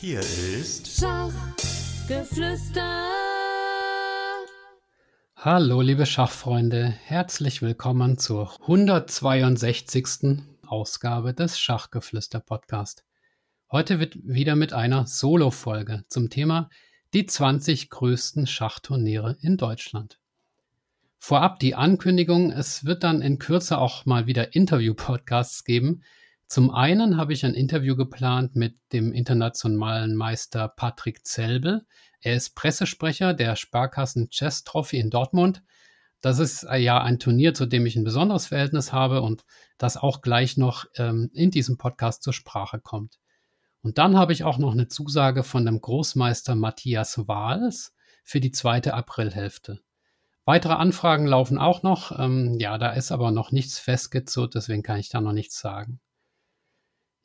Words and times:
Hier 0.00 0.20
ist 0.20 0.98
Schachgeflüster. 0.98 2.80
Hallo, 5.36 5.82
liebe 5.82 6.06
Schachfreunde, 6.06 6.86
herzlich 6.86 7.60
willkommen 7.60 8.16
zur 8.16 8.50
162. 8.62 10.40
Ausgabe 10.66 11.34
des 11.34 11.60
Schachgeflüster 11.60 12.40
Podcast. 12.40 13.04
Heute 13.70 14.00
wird 14.00 14.16
wieder 14.24 14.56
mit 14.56 14.72
einer 14.72 15.06
Solo-Folge 15.06 16.04
zum 16.08 16.30
Thema 16.30 16.70
die 17.12 17.26
20 17.26 17.90
größten 17.90 18.46
Schachturniere 18.46 19.36
in 19.42 19.58
Deutschland. 19.58 20.18
Vorab 21.18 21.58
die 21.58 21.74
Ankündigung, 21.74 22.52
es 22.52 22.86
wird 22.86 23.04
dann 23.04 23.20
in 23.20 23.38
Kürze 23.38 23.76
auch 23.76 24.06
mal 24.06 24.26
wieder 24.26 24.54
Interview-Podcasts 24.54 25.64
geben. 25.64 26.04
Zum 26.50 26.72
einen 26.72 27.16
habe 27.16 27.32
ich 27.32 27.46
ein 27.46 27.54
Interview 27.54 27.94
geplant 27.94 28.56
mit 28.56 28.74
dem 28.92 29.12
internationalen 29.12 30.16
Meister 30.16 30.66
Patrick 30.66 31.24
Zelbel. 31.24 31.86
Er 32.20 32.34
ist 32.34 32.56
Pressesprecher 32.56 33.34
der 33.34 33.54
Sparkassen 33.54 34.30
Chess 34.30 34.64
Trophy 34.64 34.98
in 34.98 35.10
Dortmund. 35.10 35.62
Das 36.20 36.40
ist 36.40 36.64
ja 36.64 37.00
ein 37.00 37.20
Turnier, 37.20 37.54
zu 37.54 37.66
dem 37.66 37.86
ich 37.86 37.94
ein 37.94 38.02
besonderes 38.02 38.46
Verhältnis 38.46 38.92
habe 38.92 39.22
und 39.22 39.44
das 39.78 39.96
auch 39.96 40.22
gleich 40.22 40.56
noch 40.56 40.86
ähm, 40.96 41.30
in 41.34 41.52
diesem 41.52 41.78
Podcast 41.78 42.24
zur 42.24 42.32
Sprache 42.32 42.80
kommt. 42.80 43.20
Und 43.82 43.98
dann 43.98 44.18
habe 44.18 44.32
ich 44.32 44.42
auch 44.42 44.58
noch 44.58 44.72
eine 44.72 44.88
Zusage 44.88 45.44
von 45.44 45.64
dem 45.64 45.80
Großmeister 45.80 46.56
Matthias 46.56 47.28
Wahls 47.28 47.94
für 48.24 48.40
die 48.40 48.50
zweite 48.50 48.94
Aprilhälfte. 48.94 49.78
Weitere 50.46 50.72
Anfragen 50.72 51.28
laufen 51.28 51.58
auch 51.58 51.84
noch. 51.84 52.18
Ähm, 52.18 52.56
ja, 52.58 52.76
da 52.76 52.90
ist 52.90 53.12
aber 53.12 53.30
noch 53.30 53.52
nichts 53.52 53.78
festgezurrt, 53.78 54.56
deswegen 54.56 54.82
kann 54.82 54.98
ich 54.98 55.10
da 55.10 55.20
noch 55.20 55.32
nichts 55.32 55.60
sagen. 55.60 56.00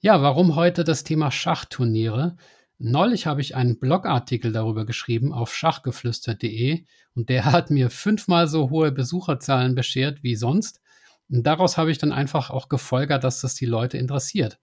Ja, 0.05 0.21
warum 0.21 0.55
heute 0.55 0.83
das 0.83 1.03
Thema 1.03 1.31
Schachturniere? 1.31 2.37
Neulich 2.77 3.25
habe 3.25 3.41
ich 3.41 3.55
einen 3.55 3.79
Blogartikel 3.79 4.51
darüber 4.51 4.85
geschrieben 4.85 5.33
auf 5.33 5.55
schachgeflüster.de 5.55 6.85
und 7.15 7.29
der 7.29 7.45
hat 7.51 7.71
mir 7.71 7.89
fünfmal 7.89 8.47
so 8.47 8.69
hohe 8.69 8.91
Besucherzahlen 8.91 9.73
beschert 9.73 10.21
wie 10.21 10.35
sonst. 10.35 10.79
Und 11.27 11.47
daraus 11.47 11.79
habe 11.79 11.89
ich 11.89 11.97
dann 11.97 12.11
einfach 12.11 12.51
auch 12.51 12.69
gefolgert, 12.69 13.23
dass 13.23 13.41
das 13.41 13.55
die 13.55 13.65
Leute 13.65 13.97
interessiert. 13.97 14.59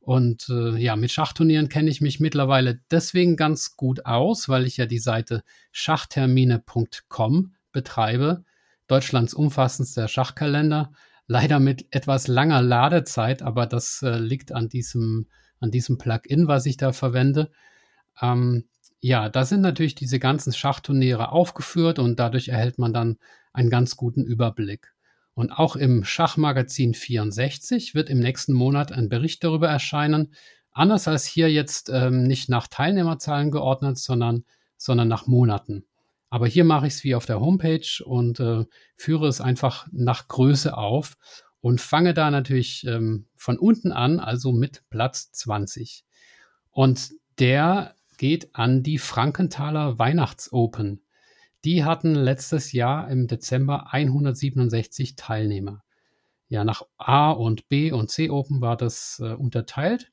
Und 0.00 0.48
äh, 0.48 0.78
ja, 0.78 0.96
mit 0.96 1.10
Schachturnieren 1.10 1.68
kenne 1.68 1.90
ich 1.90 2.00
mich 2.00 2.18
mittlerweile 2.18 2.80
deswegen 2.90 3.36
ganz 3.36 3.76
gut 3.76 4.06
aus, 4.06 4.48
weil 4.48 4.64
ich 4.64 4.78
ja 4.78 4.86
die 4.86 5.00
Seite 5.00 5.42
schachtermine.com 5.70 7.52
betreibe, 7.72 8.42
Deutschlands 8.86 9.34
umfassendster 9.34 10.08
Schachkalender. 10.08 10.92
Leider 11.30 11.60
mit 11.60 11.86
etwas 11.90 12.26
langer 12.26 12.62
Ladezeit, 12.62 13.42
aber 13.42 13.66
das 13.66 14.02
äh, 14.02 14.18
liegt 14.18 14.50
an 14.50 14.70
diesem, 14.70 15.26
an 15.60 15.70
diesem 15.70 15.98
Plugin, 15.98 16.48
was 16.48 16.64
ich 16.64 16.78
da 16.78 16.92
verwende. 16.92 17.50
Ähm, 18.20 18.64
ja, 19.00 19.28
da 19.28 19.44
sind 19.44 19.60
natürlich 19.60 19.94
diese 19.94 20.18
ganzen 20.18 20.54
Schachturniere 20.54 21.30
aufgeführt 21.30 21.98
und 21.98 22.18
dadurch 22.18 22.48
erhält 22.48 22.78
man 22.78 22.94
dann 22.94 23.18
einen 23.52 23.68
ganz 23.68 23.96
guten 23.96 24.24
Überblick. 24.24 24.94
Und 25.34 25.52
auch 25.52 25.76
im 25.76 26.02
Schachmagazin 26.02 26.94
64 26.94 27.94
wird 27.94 28.08
im 28.08 28.20
nächsten 28.20 28.54
Monat 28.54 28.90
ein 28.90 29.10
Bericht 29.10 29.44
darüber 29.44 29.68
erscheinen. 29.68 30.32
Anders 30.72 31.08
als 31.08 31.26
hier 31.26 31.52
jetzt 31.52 31.90
ähm, 31.92 32.22
nicht 32.24 32.48
nach 32.48 32.68
Teilnehmerzahlen 32.68 33.50
geordnet, 33.50 33.98
sondern, 33.98 34.44
sondern 34.78 35.08
nach 35.08 35.26
Monaten. 35.26 35.84
Aber 36.30 36.46
hier 36.46 36.64
mache 36.64 36.86
ich 36.86 36.94
es 36.94 37.04
wie 37.04 37.14
auf 37.14 37.26
der 37.26 37.40
Homepage 37.40 38.04
und 38.04 38.40
äh, 38.40 38.64
führe 38.96 39.28
es 39.28 39.40
einfach 39.40 39.86
nach 39.92 40.28
Größe 40.28 40.76
auf 40.76 41.16
und 41.60 41.80
fange 41.80 42.14
da 42.14 42.30
natürlich 42.30 42.86
ähm, 42.86 43.26
von 43.36 43.58
unten 43.58 43.92
an, 43.92 44.20
also 44.20 44.52
mit 44.52 44.84
Platz 44.90 45.32
20. 45.32 46.04
Und 46.70 47.10
der 47.38 47.94
geht 48.18 48.54
an 48.54 48.82
die 48.82 48.98
Frankenthaler 48.98 49.98
Weihnachtsopen. 49.98 51.02
Die 51.64 51.84
hatten 51.84 52.14
letztes 52.14 52.72
Jahr 52.72 53.10
im 53.10 53.26
Dezember 53.26 53.92
167 53.92 55.16
Teilnehmer. 55.16 55.82
Ja, 56.48 56.64
nach 56.64 56.82
A 56.96 57.30
und 57.30 57.68
B 57.68 57.92
und 57.92 58.10
C 58.10 58.30
Open 58.30 58.60
war 58.60 58.76
das 58.76 59.20
äh, 59.22 59.32
unterteilt. 59.34 60.10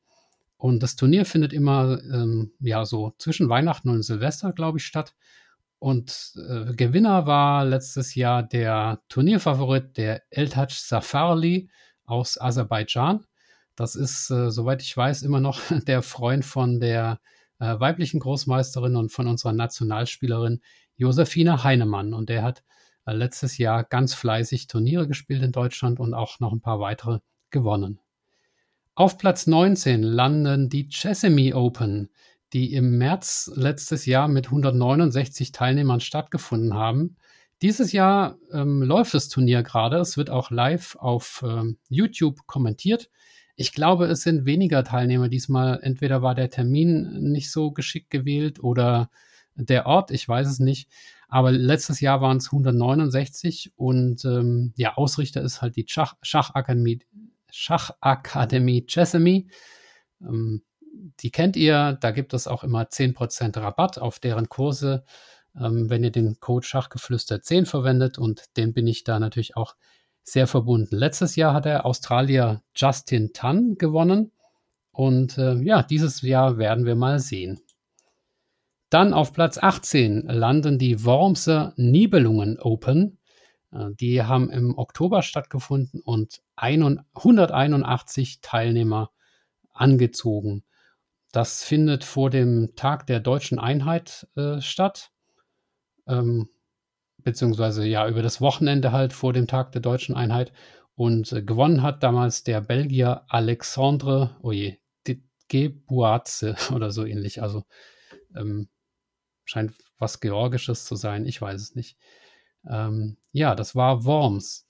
Und 0.58 0.81
das 0.81 0.96
Turnier 0.96 1.25
findet 1.25 1.54
immer 1.54 2.00
ähm, 2.02 2.54
ja 2.59 2.86
so 2.86 3.14
zwischen 3.18 3.50
Weihnachten 3.50 3.90
und 3.90 4.04
Silvester, 4.04 4.54
glaube 4.54 4.80
ich, 4.80 4.86
statt. 4.86 5.14
Und 5.85 6.34
äh, 6.35 6.73
Gewinner 6.73 7.28
war 7.28 7.63
letztes 7.63 8.16
Jahr 8.16 8.41
der 8.41 9.03
Turnierfavorit, 9.07 9.97
der 9.97 10.23
Eltaj 10.31 10.69
Safarli 10.72 11.69
aus 12.06 12.41
Aserbaidschan. 12.41 13.23
Das 13.75 13.95
ist, 13.95 14.31
äh, 14.31 14.50
soweit 14.50 14.81
ich 14.81 14.97
weiß, 14.97 15.22
immer 15.22 15.40
noch 15.40 15.62
der 15.85 16.01
Freund 16.01 16.44
von 16.44 16.79
der 16.79 17.19
äh, 17.59 17.79
weiblichen 17.79 18.19
Großmeisterin 18.19 18.95
und 18.95 19.12
von 19.12 19.28
unserer 19.28 19.53
Nationalspielerin 19.53 20.59
Josefina 20.95 21.63
Heinemann. 21.63 22.16
Und 22.16 22.29
der 22.29 22.41
hat 22.41 22.63
äh, 23.06 23.13
letztes 23.13 23.59
Jahr 23.59 23.84
ganz 23.84 24.16
fleißig 24.16 24.66
Turniere 24.66 25.07
gespielt 25.07 25.44
in 25.44 25.51
Deutschland 25.51 26.00
und 26.00 26.16
auch 26.16 26.40
noch 26.40 26.51
ein 26.51 26.62
paar 26.62 26.79
weitere 26.79 27.19
gewonnen. 27.51 28.00
Auf 28.95 29.19
Platz 29.19 29.45
19 29.45 30.01
landen 30.01 30.68
die 30.68 30.90
Chessamy 30.90 31.53
Open 31.53 32.09
die 32.53 32.73
im 32.73 32.97
März 32.97 33.51
letztes 33.56 34.06
Jahr 34.06 34.28
mit 34.28 34.47
169 34.47 35.51
Teilnehmern 35.51 36.00
stattgefunden 36.00 36.73
haben. 36.73 37.17
Dieses 37.61 37.91
Jahr 37.91 38.38
ähm, 38.51 38.81
läuft 38.81 39.13
das 39.13 39.29
Turnier 39.29 39.63
gerade. 39.63 39.97
Es 39.97 40.17
wird 40.17 40.29
auch 40.29 40.51
live 40.51 40.95
auf 40.97 41.44
ähm, 41.45 41.78
YouTube 41.89 42.45
kommentiert. 42.47 43.09
Ich 43.56 43.72
glaube, 43.72 44.06
es 44.07 44.22
sind 44.22 44.45
weniger 44.45 44.83
Teilnehmer 44.83 45.29
diesmal. 45.29 45.79
Entweder 45.81 46.22
war 46.22 46.35
der 46.35 46.50
Termin 46.50 47.31
nicht 47.31 47.51
so 47.51 47.72
geschickt 47.72 48.09
gewählt 48.09 48.62
oder 48.62 49.09
der 49.56 49.85
Ort, 49.85 50.12
ich 50.12 50.27
weiß 50.27 50.47
es 50.47 50.59
nicht. 50.59 50.89
Aber 51.29 51.51
letztes 51.51 52.01
Jahr 52.01 52.22
waren 52.22 52.38
es 52.38 52.47
169 52.47 53.72
und 53.75 54.23
ähm, 54.25 54.73
ja, 54.75 54.95
Ausrichter 54.95 55.41
ist 55.41 55.62
halt 55.62 55.75
die 55.75 55.85
Schach 55.88 56.16
Schachakademie, 56.22 57.00
Schachakademie 57.50 58.85
Chessamy. 58.85 59.47
Ähm, 60.22 60.62
die 61.20 61.32
kennt 61.32 61.56
ihr. 61.56 61.98
Da 62.02 62.12
gibt 62.12 62.34
es 62.34 62.48
auch 62.48 62.64
immer 62.64 62.84
10% 62.84 63.58
Rabatt 63.60 64.00
auf 64.00 64.20
deren 64.20 64.50
Kurse, 64.50 65.04
ähm, 65.60 65.90
wenn 65.90 66.04
ihr 66.04 66.12
den 66.12 66.40
Code 66.40 66.66
Schachgeflüster 66.66 67.42
10 67.42 67.66
verwendet. 67.66 68.18
Und 68.18 68.58
den 68.58 68.74
bin 68.74 68.88
ich 68.88 69.04
da 69.04 69.20
natürlich 69.20 69.56
auch 69.58 69.76
sehr 70.24 70.48
verbunden. 70.48 70.96
Letztes 70.96 71.36
Jahr 71.36 71.54
hat 71.54 71.66
der 71.66 71.86
Australier 71.86 72.62
Justin 72.76 73.34
Tan 73.34 73.78
gewonnen. 73.78 74.32
Und 74.92 75.38
äh, 75.38 75.56
ja, 75.56 75.84
dieses 75.84 76.22
Jahr 76.22 76.58
werden 76.58 76.86
wir 76.86 76.96
mal 76.96 77.20
sehen. 77.20 77.60
Dann 78.90 79.14
auf 79.14 79.34
Platz 79.34 79.58
18 79.58 80.28
landen 80.28 80.80
die 80.80 81.04
Wormser 81.04 81.74
Nibelungen 81.76 82.60
Open. 82.60 83.20
Äh, 83.72 83.92
die 84.00 84.24
haben 84.24 84.50
im 84.50 84.78
Oktober 84.78 85.22
stattgefunden 85.22 86.02
und 86.02 86.42
181 86.56 88.40
Teilnehmer 88.42 89.12
angezogen. 89.74 90.64
Das 91.35 91.66
findet 91.66 92.06
vor 92.06 92.29
dem 92.29 92.78
Tag 92.78 93.07
der 93.07 93.19
deutschen 93.19 93.59
Einheit 93.59 94.25
äh, 94.38 94.62
statt. 94.62 95.12
Ähm, 96.07 96.47
beziehungsweise 97.18 97.85
ja 97.85 98.07
über 98.07 98.22
das 98.22 98.40
Wochenende 98.40 98.94
halt 98.94 99.12
vor 99.12 99.34
dem 99.34 99.45
Tag 99.45 99.74
der 99.74 99.81
deutschen 99.81 100.16
Einheit. 100.16 100.53
Und 100.95 101.34
äh, 101.34 101.41
gewonnen 101.41 101.81
hat 101.81 102.03
damals 102.03 102.45
der 102.45 102.62
Belgier 102.62 103.25
Alexandre, 103.28 104.38
oje, 104.44 104.78
oh 105.09 105.13
Gebuatze 105.50 106.56
oder 106.74 106.91
so 106.91 107.03
ähnlich. 107.03 107.41
Also 107.41 107.66
ähm, 108.34 108.69
scheint 109.44 109.74
was 109.97 110.22
Georgisches 110.22 110.85
zu 110.85 110.95
sein, 110.95 111.25
ich 111.25 111.41
weiß 111.41 111.62
es 111.62 111.75
nicht. 111.75 111.97
Ähm, 112.66 113.18
ja, 113.34 113.56
das 113.56 113.75
war 113.75 114.06
Worms. 114.06 114.69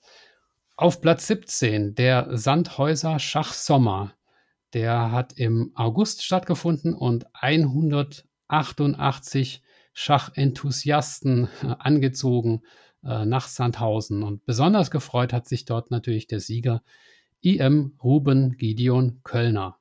Auf 0.76 1.00
Platz 1.00 1.28
17 1.28 1.94
der 1.94 2.36
Sandhäuser 2.36 3.20
Schachsommer. 3.20 4.15
Der 4.76 5.10
hat 5.10 5.32
im 5.38 5.72
August 5.74 6.22
stattgefunden 6.22 6.94
und 6.94 7.24
188 7.32 9.62
Schachenthusiasten 9.94 11.48
äh, 11.62 11.74
angezogen 11.78 12.60
äh, 13.02 13.24
nach 13.24 13.48
Sandhausen. 13.48 14.22
Und 14.22 14.44
besonders 14.44 14.90
gefreut 14.90 15.32
hat 15.32 15.48
sich 15.48 15.64
dort 15.64 15.90
natürlich 15.90 16.26
der 16.26 16.40
Sieger 16.40 16.82
IM 17.40 17.96
Ruben 18.04 18.58
Gideon 18.58 19.22
Kölner. 19.24 19.78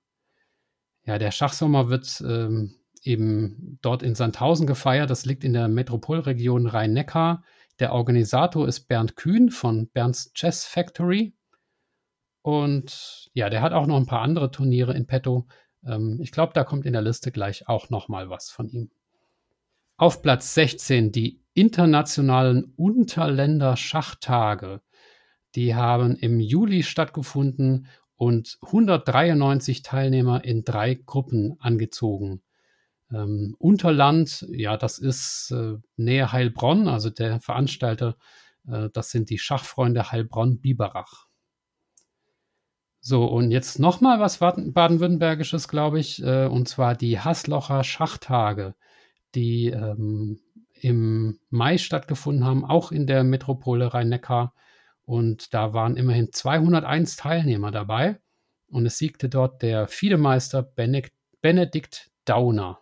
Ja, 1.03 1.17
der 1.17 1.31
Schachsommer 1.31 1.89
wird 1.89 2.23
ähm, 2.25 2.75
eben 3.03 3.77
dort 3.81 4.01
in 4.01 4.15
Sandhausen 4.15 4.65
gefeiert. 4.65 5.09
Das 5.09 5.25
liegt 5.25 5.43
in 5.43 5.51
der 5.51 5.67
Metropolregion 5.67 6.67
Rhein-Neckar. 6.67 7.43
Der 7.79 7.91
Organisator 7.91 8.65
ist 8.65 8.87
Bernd 8.87 9.17
Kühn 9.17 9.51
von 9.51 9.89
Bernds 9.89 10.31
Chess 10.35 10.63
Factory. 10.63 11.34
Und 12.45 13.31
ja, 13.33 13.49
der 13.49 13.63
hat 13.63 13.73
auch 13.73 13.87
noch 13.87 13.97
ein 13.97 14.05
paar 14.05 14.21
andere 14.21 14.51
Turniere 14.51 14.93
in 14.93 15.07
petto. 15.07 15.47
Ähm, 15.83 16.19
ich 16.21 16.31
glaube, 16.31 16.53
da 16.53 16.63
kommt 16.63 16.85
in 16.85 16.93
der 16.93 17.01
Liste 17.01 17.31
gleich 17.31 17.67
auch 17.67 17.89
noch 17.89 18.07
mal 18.07 18.29
was 18.29 18.51
von 18.51 18.69
ihm. 18.69 18.91
Auf 19.97 20.21
Platz 20.21 20.53
16 20.53 21.11
die 21.11 21.41
internationalen 21.55 22.65
Unterländer 22.75 23.75
Schachtage. 23.75 24.81
Die 25.55 25.73
haben 25.73 26.17
im 26.17 26.39
Juli 26.39 26.83
stattgefunden 26.83 27.87
und 28.15 28.59
193 28.61 29.81
Teilnehmer 29.81 30.45
in 30.45 30.63
drei 30.63 30.93
Gruppen 30.93 31.55
angezogen. 31.59 32.43
Ähm, 33.11 33.55
Unterland, 33.57 34.45
ja, 34.51 34.77
das 34.77 34.99
ist 34.99 35.49
äh, 35.49 35.77
nähe 35.97 36.31
Heilbronn, 36.31 36.87
also 36.87 37.09
der 37.09 37.39
Veranstalter, 37.39 38.17
äh, 38.67 38.89
das 38.93 39.09
sind 39.09 39.31
die 39.31 39.39
Schachfreunde 39.39 40.11
Heilbronn-Biberach. 40.11 41.24
So, 43.07 43.25
und 43.25 43.51
jetzt 43.51 43.77
nochmal 43.77 44.19
was 44.19 44.39
Baden-Württembergisches, 44.39 45.67
glaube 45.67 45.99
ich, 45.99 46.23
äh, 46.23 46.47
und 46.47 46.67
zwar 46.67 46.95
die 46.95 47.19
Haslocher 47.19 47.83
Schachtage, 47.83 48.73
die 49.35 49.67
ähm, 49.67 50.39
im 50.73 51.37
Mai 51.51 51.77
stattgefunden 51.77 52.43
haben, 52.43 52.65
auch 52.65 52.91
in 52.91 53.05
der 53.05 53.23
Metropole 53.23 53.93
Rhein-Neckar. 53.93 54.55
Und 55.03 55.53
da 55.53 55.71
waren 55.75 55.97
immerhin 55.97 56.33
201 56.33 57.15
Teilnehmer 57.15 57.69
dabei. 57.69 58.19
Und 58.71 58.87
es 58.87 58.97
siegte 58.97 59.29
dort 59.29 59.61
der 59.61 59.87
Fiedemeister 59.87 60.63
Benedikt 60.63 62.09
Dauner. 62.25 62.79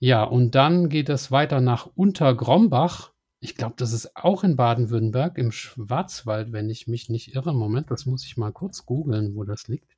Ja, 0.00 0.24
und 0.24 0.56
dann 0.56 0.88
geht 0.88 1.08
es 1.08 1.30
weiter 1.30 1.60
nach 1.60 1.86
Untergrombach. 1.94 3.12
Ich 3.40 3.54
glaube, 3.54 3.74
das 3.76 3.92
ist 3.92 4.16
auch 4.16 4.44
in 4.44 4.56
Baden-Württemberg 4.56 5.36
im 5.38 5.52
Schwarzwald, 5.52 6.52
wenn 6.52 6.70
ich 6.70 6.86
mich 6.86 7.08
nicht 7.08 7.34
irre. 7.34 7.54
Moment, 7.54 7.90
das 7.90 8.06
muss 8.06 8.24
ich 8.24 8.36
mal 8.36 8.52
kurz 8.52 8.86
googeln, 8.86 9.34
wo 9.34 9.44
das 9.44 9.68
liegt. 9.68 9.96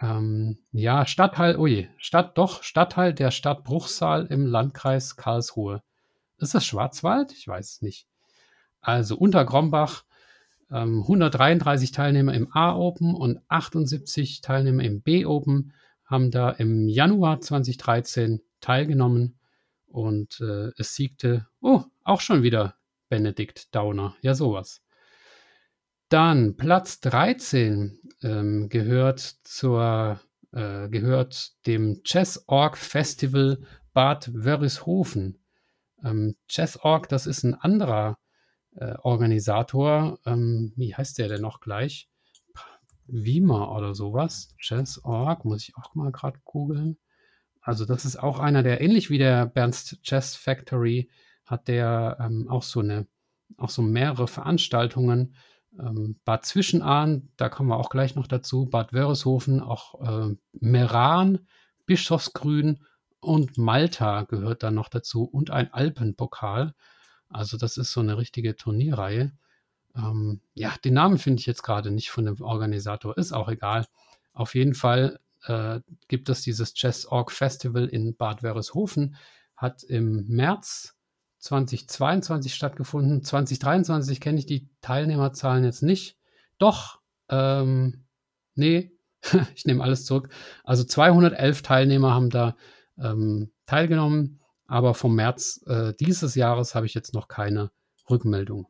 Ähm, 0.00 0.58
ja, 0.72 1.06
Stadtteil, 1.06 1.56
oh 1.56 1.68
Stadt, 1.98 2.36
doch, 2.36 2.62
Stadtteil 2.64 3.14
der 3.14 3.30
Stadt 3.30 3.62
Bruchsal 3.62 4.26
im 4.26 4.46
Landkreis 4.46 5.16
Karlsruhe. 5.16 5.82
Ist 6.38 6.54
das 6.54 6.64
Schwarzwald? 6.64 7.32
Ich 7.32 7.46
weiß 7.46 7.74
es 7.74 7.82
nicht. 7.82 8.08
Also 8.80 9.16
Untergrombach, 9.16 10.04
ähm, 10.72 11.02
133 11.02 11.92
Teilnehmer 11.92 12.34
im 12.34 12.52
A-Open 12.52 13.14
und 13.14 13.40
78 13.46 14.40
Teilnehmer 14.40 14.82
im 14.82 15.02
B-Open 15.02 15.72
haben 16.04 16.32
da 16.32 16.50
im 16.50 16.88
Januar 16.88 17.40
2013 17.40 18.40
teilgenommen 18.60 19.38
und 19.86 20.40
äh, 20.40 20.72
es 20.76 20.96
siegte, 20.96 21.46
oh, 21.60 21.84
auch 22.04 22.20
schon 22.20 22.42
wieder 22.42 22.76
Benedikt 23.08 23.74
Dauner. 23.74 24.16
Ja, 24.22 24.34
sowas. 24.34 24.82
Dann 26.08 26.56
Platz 26.56 27.00
13 27.00 27.98
ähm, 28.22 28.68
gehört 28.68 29.20
zur 29.20 30.20
äh, 30.52 30.88
gehört 30.88 31.52
dem 31.66 32.02
Chess 32.04 32.44
Org 32.46 32.76
Festival 32.76 33.62
Bad 33.92 34.30
Wörishofen. 34.32 35.42
Ähm, 36.04 36.36
Chess 36.48 36.76
Org, 36.78 37.08
das 37.08 37.26
ist 37.26 37.42
ein 37.42 37.54
anderer 37.54 38.18
äh, 38.76 38.94
Organisator. 39.02 40.18
Ähm, 40.26 40.72
wie 40.76 40.94
heißt 40.94 41.18
der 41.18 41.28
denn 41.28 41.40
noch 41.40 41.60
gleich? 41.60 42.08
Wiemer 43.06 43.72
oder 43.72 43.94
sowas. 43.94 44.54
Chess 44.58 45.02
Org, 45.04 45.44
muss 45.44 45.62
ich 45.62 45.76
auch 45.76 45.94
mal 45.94 46.12
gerade 46.12 46.38
googeln. 46.44 46.98
Also 47.60 47.84
das 47.84 48.04
ist 48.04 48.16
auch 48.16 48.38
einer, 48.38 48.62
der 48.62 48.80
ähnlich 48.80 49.10
wie 49.10 49.18
der 49.18 49.46
Bernst 49.46 50.02
Chess 50.02 50.34
Factory 50.34 51.08
hat 51.44 51.68
der 51.68 52.18
ähm, 52.20 52.48
auch 52.48 52.62
so 52.62 52.80
eine, 52.80 53.06
auch 53.56 53.70
so 53.70 53.82
mehrere 53.82 54.28
Veranstaltungen. 54.28 55.34
Ähm, 55.78 56.20
Bad 56.24 56.44
Zwischenahn, 56.44 57.30
da 57.36 57.48
kommen 57.48 57.68
wir 57.70 57.78
auch 57.78 57.90
gleich 57.90 58.14
noch 58.14 58.26
dazu, 58.26 58.66
Bad 58.66 58.92
Wörishofen, 58.92 59.60
auch 59.60 60.00
äh, 60.00 60.34
Meran, 60.52 61.46
Bischofsgrün 61.86 62.84
und 63.20 63.56
Malta 63.56 64.22
gehört 64.22 64.62
dann 64.62 64.74
noch 64.74 64.88
dazu 64.88 65.24
und 65.24 65.50
ein 65.50 65.72
Alpenpokal. 65.72 66.74
Also 67.28 67.56
das 67.56 67.76
ist 67.76 67.92
so 67.92 68.00
eine 68.00 68.18
richtige 68.18 68.56
Turnierreihe. 68.56 69.32
Ähm, 69.96 70.40
ja, 70.54 70.74
den 70.84 70.94
Namen 70.94 71.18
finde 71.18 71.40
ich 71.40 71.46
jetzt 71.46 71.62
gerade 71.62 71.90
nicht 71.90 72.10
von 72.10 72.26
dem 72.26 72.40
Organisator, 72.40 73.16
ist 73.16 73.32
auch 73.32 73.48
egal. 73.48 73.86
Auf 74.32 74.54
jeden 74.54 74.74
Fall 74.74 75.20
äh, 75.44 75.80
gibt 76.08 76.28
es 76.28 76.42
dieses 76.42 76.74
Chess 76.74 77.06
Org 77.06 77.30
Festival 77.32 77.86
in 77.86 78.16
Bad 78.16 78.42
Wörishofen, 78.42 79.16
hat 79.56 79.82
im 79.82 80.26
März 80.28 80.96
2022 81.42 82.54
stattgefunden. 82.54 83.24
2023 83.24 84.20
kenne 84.20 84.38
ich 84.38 84.46
die 84.46 84.68
Teilnehmerzahlen 84.80 85.64
jetzt 85.64 85.82
nicht. 85.82 86.16
Doch, 86.58 87.00
ähm, 87.28 88.04
nee, 88.54 88.92
ich 89.54 89.64
nehme 89.64 89.82
alles 89.82 90.04
zurück. 90.04 90.28
Also 90.62 90.84
211 90.84 91.62
Teilnehmer 91.62 92.14
haben 92.14 92.30
da 92.30 92.56
ähm, 92.96 93.50
teilgenommen, 93.66 94.40
aber 94.68 94.94
vom 94.94 95.16
März 95.16 95.64
äh, 95.66 95.92
dieses 95.98 96.36
Jahres 96.36 96.76
habe 96.76 96.86
ich 96.86 96.94
jetzt 96.94 97.12
noch 97.12 97.26
keine 97.26 97.72
Rückmeldung. 98.08 98.68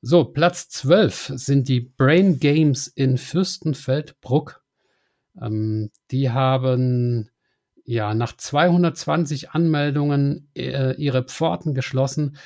So, 0.00 0.24
Platz 0.24 0.68
12 0.68 1.32
sind 1.34 1.68
die 1.68 1.80
Brain 1.80 2.38
Games 2.38 2.86
in 2.86 3.18
Fürstenfeldbruck. 3.18 4.62
Ähm, 5.42 5.90
die 6.12 6.30
haben 6.30 7.30
ja 7.84 8.14
nach 8.14 8.36
220 8.36 9.50
Anmeldungen 9.50 10.48
äh, 10.54 10.94
ihre 10.96 11.24
Pforten 11.24 11.74
geschlossen. 11.74 12.36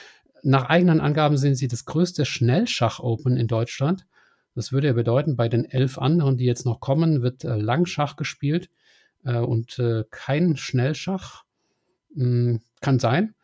Nach 0.43 0.67
eigenen 0.67 1.01
Angaben 1.01 1.37
sind 1.37 1.57
sie 1.57 1.69
das 1.69 1.85
größte 1.85 2.25
Schnellschach-Open 2.25 3.37
in 3.37 3.49
Deutschland. 3.49 4.07
Das 4.55 4.73
würde 4.73 4.89
ja 4.89 4.93
bedeuten, 4.93 5.37
bei 5.37 5.49
den 5.49 5.65
elf 5.65 5.99
anderen, 5.99 6.37
die 6.37 6.45
jetzt 6.45 6.65
noch 6.65 6.81
kommen, 6.81 7.23
wird 7.23 7.45
äh, 7.45 7.57
Langschach 7.57 8.17
gespielt 8.17 8.71
äh, 9.25 9.39
und 9.39 9.79
äh, 9.79 10.05
kein 10.11 10.57
Schnellschach. 10.57 11.45
Hm, 12.15 12.61
kann 12.81 12.99
sein. 12.99 13.35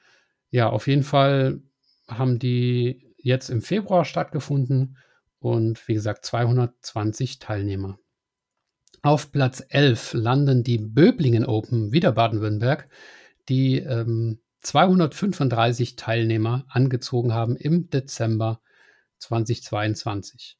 Ja, 0.50 0.68
auf 0.68 0.86
jeden 0.86 1.02
Fall 1.02 1.60
haben 2.06 2.38
die 2.38 3.06
jetzt 3.16 3.50
im 3.50 3.62
Februar 3.62 4.04
stattgefunden 4.04 4.96
und 5.38 5.86
wie 5.88 5.94
gesagt 5.94 6.24
220 6.24 7.38
Teilnehmer. 7.38 7.98
Auf 9.02 9.32
Platz 9.32 9.64
11 9.70 10.12
landen 10.12 10.62
die 10.62 10.76
Böblingen 10.76 11.46
Open, 11.46 11.90
wieder 11.90 12.12
Baden-Württemberg, 12.12 12.88
die 13.48 13.78
ähm, 13.78 14.40
235 14.60 15.96
Teilnehmer 15.96 16.66
angezogen 16.68 17.32
haben 17.32 17.56
im 17.56 17.88
Dezember 17.88 18.60
2022. 19.18 20.58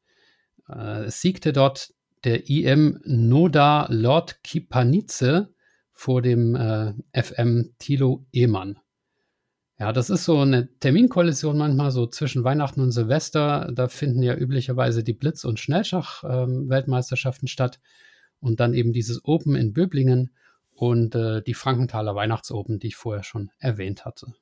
Äh, 0.71 1.05
es 1.05 1.21
siegte 1.21 1.53
dort 1.53 1.93
der 2.25 2.49
IM 2.49 3.01
Noda 3.05 3.87
Lord 3.91 4.43
Kipanice 4.43 5.49
vor 5.93 6.23
dem 6.23 6.55
äh, 6.55 6.95
FM 7.13 7.75
Thilo 7.79 8.25
Ehmann. 8.33 8.79
Ja, 9.79 9.93
das 9.93 10.09
ist 10.09 10.25
so 10.25 10.39
eine 10.39 10.69
Terminkollision 10.79 11.59
manchmal 11.59 11.91
so 11.91 12.07
zwischen 12.07 12.45
Weihnachten 12.45 12.81
und 12.81 12.93
Silvester. 12.93 13.71
Da 13.75 13.89
finden 13.89 14.23
ja 14.23 14.35
üblicherweise 14.35 15.05
die 15.05 15.15
Blitz- 15.15 15.45
und 15.45 15.61
Schnellschach-Weltmeisterschaften 15.61 17.47
ähm, 17.47 17.49
statt 17.49 17.81
und 18.41 18.61
dann 18.61 18.75
eben 18.75 18.93
dieses 18.93 19.25
Open 19.25 19.55
in 19.55 19.73
Böblingen 19.73 20.31
und 20.81 21.15
äh, 21.15 21.43
die 21.43 21.55
Frankenthaler 21.55 22.15
Weihnachtsopen, 22.15 22.79
die 22.79 22.89
ich 22.89 22.97
vorher 22.97 23.23
schon 23.23 23.51
erwähnt 23.59 24.05
hatte. 24.05 24.33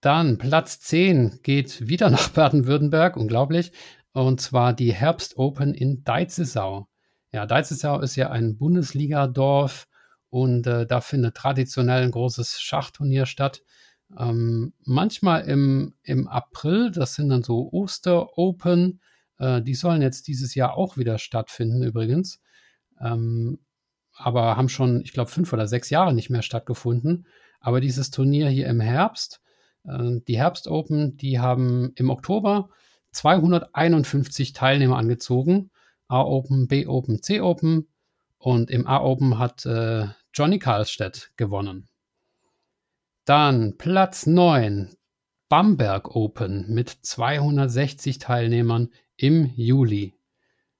Dann 0.00 0.38
Platz 0.38 0.80
10 0.80 1.40
geht 1.42 1.88
wieder 1.88 2.08
nach 2.10 2.28
Baden-Württemberg, 2.30 3.16
unglaublich, 3.16 3.72
und 4.12 4.40
zwar 4.40 4.74
die 4.74 4.92
Herbst 4.92 5.38
Open 5.38 5.74
in 5.74 6.04
Deizesau. 6.04 6.86
Ja, 7.32 7.46
Deizesau 7.46 8.00
ist 8.00 8.16
ja 8.16 8.30
ein 8.30 8.58
Bundesliga-Dorf 8.58 9.88
und 10.30 10.66
äh, 10.66 10.86
da 10.86 11.00
findet 11.00 11.36
traditionell 11.36 12.02
ein 12.02 12.10
großes 12.10 12.60
Schachturnier 12.60 13.26
statt. 13.26 13.62
Ähm, 14.18 14.74
manchmal 14.84 15.48
im, 15.48 15.94
im 16.02 16.28
April, 16.28 16.90
das 16.90 17.14
sind 17.14 17.30
dann 17.30 17.42
so 17.42 17.72
Oster-Open, 17.72 19.00
äh, 19.38 19.62
die 19.62 19.74
sollen 19.74 20.02
jetzt 20.02 20.28
dieses 20.28 20.54
Jahr 20.54 20.76
auch 20.76 20.96
wieder 20.96 21.18
stattfinden 21.18 21.82
übrigens 21.82 22.40
ähm, 23.02 23.58
aber 24.14 24.56
haben 24.56 24.68
schon, 24.68 25.00
ich 25.02 25.12
glaube, 25.12 25.30
fünf 25.30 25.52
oder 25.52 25.66
sechs 25.66 25.90
Jahre 25.90 26.14
nicht 26.14 26.30
mehr 26.30 26.42
stattgefunden. 26.42 27.26
Aber 27.60 27.80
dieses 27.80 28.10
Turnier 28.10 28.48
hier 28.48 28.66
im 28.68 28.80
Herbst, 28.80 29.40
äh, 29.84 30.20
die 30.26 30.38
Herbst 30.38 30.68
Open, 30.68 31.16
die 31.16 31.40
haben 31.40 31.92
im 31.96 32.10
Oktober 32.10 32.68
251 33.12 34.52
Teilnehmer 34.52 34.96
angezogen. 34.96 35.70
A 36.08 36.22
Open, 36.22 36.68
B 36.68 36.86
Open, 36.86 37.22
C 37.22 37.40
Open. 37.40 37.88
Und 38.38 38.70
im 38.70 38.86
A 38.86 39.00
Open 39.00 39.38
hat 39.38 39.64
äh, 39.66 40.08
Johnny 40.34 40.58
Karlstedt 40.58 41.32
gewonnen. 41.36 41.88
Dann 43.24 43.78
Platz 43.78 44.26
9, 44.26 44.96
Bamberg 45.48 46.16
Open 46.16 46.66
mit 46.74 46.88
260 46.88 48.18
Teilnehmern 48.18 48.88
im 49.16 49.52
Juli. 49.54 50.14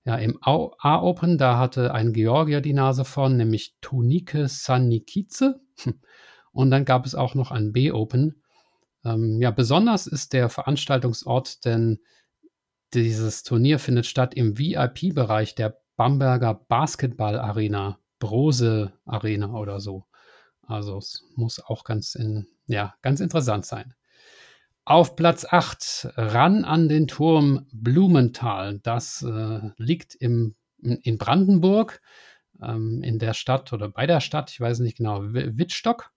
Ja, 0.04 0.16
im 0.16 0.38
A-Open, 0.40 1.38
da 1.38 1.58
hatte 1.58 1.94
ein 1.94 2.12
Georgier 2.12 2.60
die 2.60 2.72
Nase 2.72 3.04
vorn, 3.04 3.36
nämlich 3.36 3.76
Tunike 3.80 4.48
Sanikize. 4.48 5.60
Und 6.52 6.70
dann 6.70 6.84
gab 6.84 7.06
es 7.06 7.14
auch 7.14 7.34
noch 7.34 7.50
ein 7.50 7.72
B-Open. 7.72 8.42
Ähm, 9.04 9.40
ja, 9.40 9.50
besonders 9.50 10.06
ist 10.06 10.32
der 10.32 10.48
Veranstaltungsort, 10.48 11.64
denn 11.64 12.00
dieses 12.94 13.42
Turnier 13.42 13.78
findet 13.78 14.06
statt 14.06 14.34
im 14.34 14.58
VIP-Bereich 14.58 15.54
der 15.54 15.78
Bamberger 15.96 16.54
Basketball 16.54 17.38
Arena, 17.38 17.98
Brose 18.18 18.92
Arena 19.04 19.54
oder 19.54 19.80
so. 19.80 20.06
Also 20.62 20.98
es 20.98 21.24
muss 21.36 21.60
auch 21.60 21.84
ganz, 21.84 22.14
in, 22.14 22.46
ja, 22.66 22.94
ganz 23.02 23.20
interessant 23.20 23.66
sein. 23.66 23.94
Auf 24.84 25.14
Platz 25.14 25.44
8, 25.48 26.12
ran 26.16 26.64
an 26.64 26.88
den 26.88 27.06
Turm 27.06 27.66
Blumenthal. 27.72 28.80
Das 28.80 29.22
äh, 29.22 29.60
liegt 29.76 30.14
im, 30.16 30.56
in 30.78 31.18
Brandenburg. 31.18 32.00
ähm, 32.62 33.02
in 33.02 33.18
der 33.18 33.34
Stadt 33.34 33.72
oder 33.72 33.88
bei 33.88 34.06
der 34.06 34.20
Stadt, 34.20 34.50
ich 34.50 34.60
weiß 34.60 34.80
nicht 34.80 34.96
genau, 34.96 35.22
Wittstock. 35.22 36.12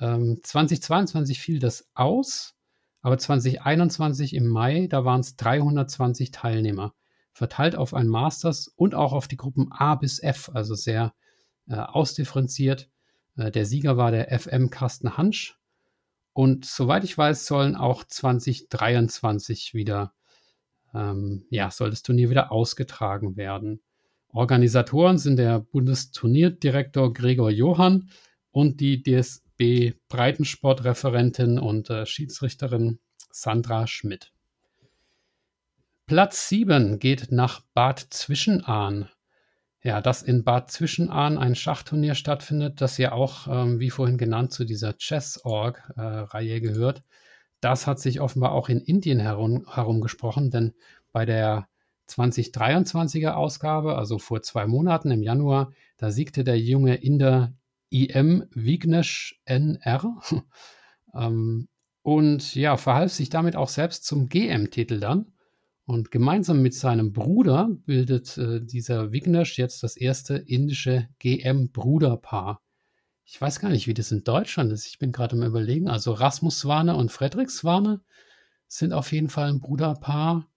Ähm, 0.00 0.40
2022 0.42 1.40
fiel 1.40 1.58
das 1.58 1.88
aus, 1.94 2.54
aber 3.02 3.18
2021 3.18 4.34
im 4.34 4.48
Mai, 4.48 4.86
da 4.88 5.04
waren 5.04 5.20
es 5.20 5.36
320 5.36 6.30
Teilnehmer, 6.30 6.94
verteilt 7.32 7.76
auf 7.76 7.94
ein 7.94 8.08
Masters 8.08 8.68
und 8.68 8.94
auch 8.94 9.12
auf 9.12 9.28
die 9.28 9.36
Gruppen 9.36 9.70
A 9.72 9.94
bis 9.94 10.22
F, 10.22 10.50
also 10.54 10.74
sehr 10.74 11.14
äh, 11.68 11.76
ausdifferenziert. 11.76 12.90
Äh, 13.36 13.50
der 13.50 13.66
Sieger 13.66 13.96
war 13.96 14.10
der 14.10 14.38
FM 14.38 14.70
Carsten 14.70 15.16
Hansch. 15.16 15.58
Und 16.32 16.64
soweit 16.64 17.04
ich 17.04 17.16
weiß, 17.16 17.46
sollen 17.46 17.76
auch 17.76 18.04
2023 18.04 19.74
wieder, 19.74 20.14
ähm, 20.94 21.44
ja, 21.50 21.70
soll 21.70 21.90
das 21.90 22.02
Turnier 22.02 22.30
wieder 22.30 22.50
ausgetragen 22.52 23.36
werden. 23.36 23.82
Organisatoren 24.28 25.18
sind 25.18 25.36
der 25.36 25.60
Bundesturnierdirektor 25.60 27.12
Gregor 27.12 27.50
Johann 27.50 28.08
und 28.50 28.80
die 28.80 29.02
DSB 29.02 29.94
Breitensportreferentin 30.08 31.58
und 31.58 31.90
äh, 31.90 32.06
Schiedsrichterin 32.06 32.98
Sandra 33.30 33.86
Schmidt. 33.86 34.32
Platz 36.06 36.48
7 36.48 36.98
geht 36.98 37.30
nach 37.30 37.60
Bad 37.74 38.06
Zwischenahn. 38.10 39.08
Ja, 39.84 40.00
dass 40.00 40.22
in 40.22 40.44
Bad 40.44 40.70
Zwischenahn 40.70 41.38
ein 41.38 41.56
Schachturnier 41.56 42.14
stattfindet, 42.14 42.80
das 42.80 42.98
ja 42.98 43.12
auch, 43.12 43.48
ähm, 43.48 43.80
wie 43.80 43.90
vorhin 43.90 44.16
genannt, 44.16 44.52
zu 44.52 44.64
dieser 44.64 44.96
Chess.org-Reihe 44.96 46.56
äh, 46.56 46.60
gehört. 46.60 47.02
Das 47.60 47.86
hat 47.88 47.98
sich 47.98 48.20
offenbar 48.20 48.52
auch 48.52 48.68
in 48.68 48.80
Indien 48.80 49.18
herum, 49.18 49.66
herumgesprochen, 49.72 50.50
denn 50.50 50.74
bei 51.12 51.26
der 51.26 51.68
2023er 52.08 53.32
Ausgabe, 53.32 53.96
also 53.96 54.18
vor 54.18 54.42
zwei 54.42 54.66
Monaten 54.66 55.10
im 55.10 55.22
Januar, 55.22 55.72
da 55.96 56.10
siegte 56.10 56.44
der 56.44 56.58
junge 56.58 56.96
Inder 56.96 57.52
IM 57.90 58.44
Vignesh 58.50 59.40
NR 59.44 60.20
ähm, 61.14 61.68
und 62.02 62.54
ja, 62.54 62.76
verhalf 62.76 63.12
sich 63.12 63.30
damit 63.30 63.56
auch 63.56 63.68
selbst 63.68 64.04
zum 64.04 64.28
GM-Titel 64.28 65.00
dann. 65.00 65.31
Und 65.84 66.10
gemeinsam 66.10 66.62
mit 66.62 66.74
seinem 66.74 67.12
Bruder 67.12 67.68
bildet 67.70 68.38
äh, 68.38 68.60
dieser 68.60 69.12
Vignesh 69.12 69.58
jetzt 69.58 69.82
das 69.82 69.96
erste 69.96 70.36
indische 70.36 71.08
GM-Bruderpaar. 71.18 72.62
Ich 73.24 73.40
weiß 73.40 73.60
gar 73.60 73.70
nicht, 73.70 73.86
wie 73.86 73.94
das 73.94 74.12
in 74.12 74.24
Deutschland 74.24 74.72
ist. 74.72 74.86
Ich 74.86 74.98
bin 74.98 75.12
gerade 75.12 75.36
im 75.36 75.42
Überlegen. 75.42 75.88
Also 75.88 76.12
Rasmus 76.12 76.60
Swane 76.60 76.94
und 76.94 77.10
Frederik 77.10 77.50
Swane 77.50 78.00
sind 78.68 78.92
auf 78.92 79.12
jeden 79.12 79.28
Fall 79.28 79.48
ein 79.48 79.60
Bruderpaar. 79.60 80.48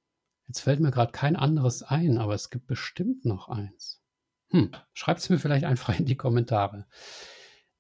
Jetzt 0.48 0.62
fällt 0.62 0.80
mir 0.80 0.92
gerade 0.92 1.12
kein 1.12 1.36
anderes 1.36 1.82
ein, 1.82 2.18
aber 2.18 2.36
es 2.36 2.50
gibt 2.50 2.68
bestimmt 2.68 3.26
noch 3.26 3.50
eins. 3.50 4.02
Hm, 4.50 4.72
schreibt 4.94 5.22
es 5.22 5.30
mir 5.30 5.40
vielleicht 5.40 5.66
einfach 5.66 5.98
in 5.98 6.06
die 6.06 6.18
Kommentare. 6.18 6.86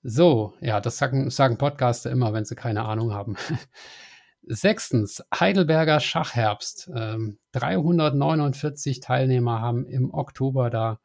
So, 0.01 0.55
ja, 0.61 0.81
das 0.81 0.97
sagen, 0.97 1.29
sagen 1.29 1.57
Podcaster 1.57 2.11
immer, 2.11 2.33
wenn 2.33 2.45
sie 2.45 2.55
keine 2.55 2.85
Ahnung 2.85 3.13
haben. 3.13 3.37
Sechstens, 4.47 5.23
Heidelberger 5.33 5.99
Schachherbst. 5.99 6.89
Ähm, 6.93 7.39
349 7.53 8.99
Teilnehmer 8.99 9.61
haben 9.61 9.85
im 9.85 10.13
Oktober 10.13 10.69
da 10.69 10.99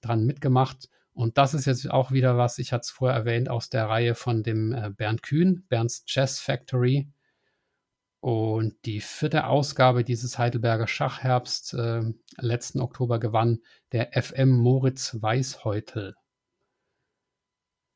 dran 0.00 0.24
mitgemacht. 0.24 0.88
Und 1.12 1.38
das 1.38 1.54
ist 1.54 1.66
jetzt 1.66 1.90
auch 1.90 2.10
wieder 2.10 2.36
was, 2.36 2.58
ich 2.58 2.72
hatte 2.72 2.82
es 2.82 2.90
vorher 2.90 3.16
erwähnt, 3.16 3.48
aus 3.48 3.70
der 3.70 3.88
Reihe 3.88 4.14
von 4.14 4.42
dem 4.42 4.72
äh, 4.72 4.90
Bernd 4.90 5.22
Kühn, 5.22 5.64
Bernds 5.68 6.04
Chess 6.04 6.40
Factory. 6.40 7.08
Und 8.20 8.74
die 8.84 9.00
vierte 9.00 9.46
Ausgabe 9.46 10.02
dieses 10.02 10.38
Heidelberger 10.38 10.86
Schachherbst 10.86 11.74
äh, 11.74 12.02
letzten 12.38 12.80
Oktober 12.80 13.20
gewann 13.20 13.60
der 13.92 14.10
FM 14.20 14.50
Moritz 14.50 15.16
Weißheutel. 15.20 16.14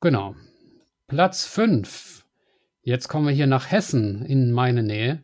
Genau. 0.00 0.36
Platz 1.06 1.46
5 1.46 2.27
Jetzt 2.82 3.08
kommen 3.08 3.26
wir 3.26 3.34
hier 3.34 3.46
nach 3.46 3.70
Hessen 3.70 4.24
in 4.24 4.52
meine 4.52 4.82
Nähe. 4.82 5.22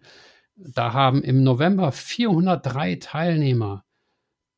Da 0.56 0.92
haben 0.92 1.22
im 1.22 1.42
November 1.42 1.92
403 1.92 2.96
Teilnehmer 2.96 3.84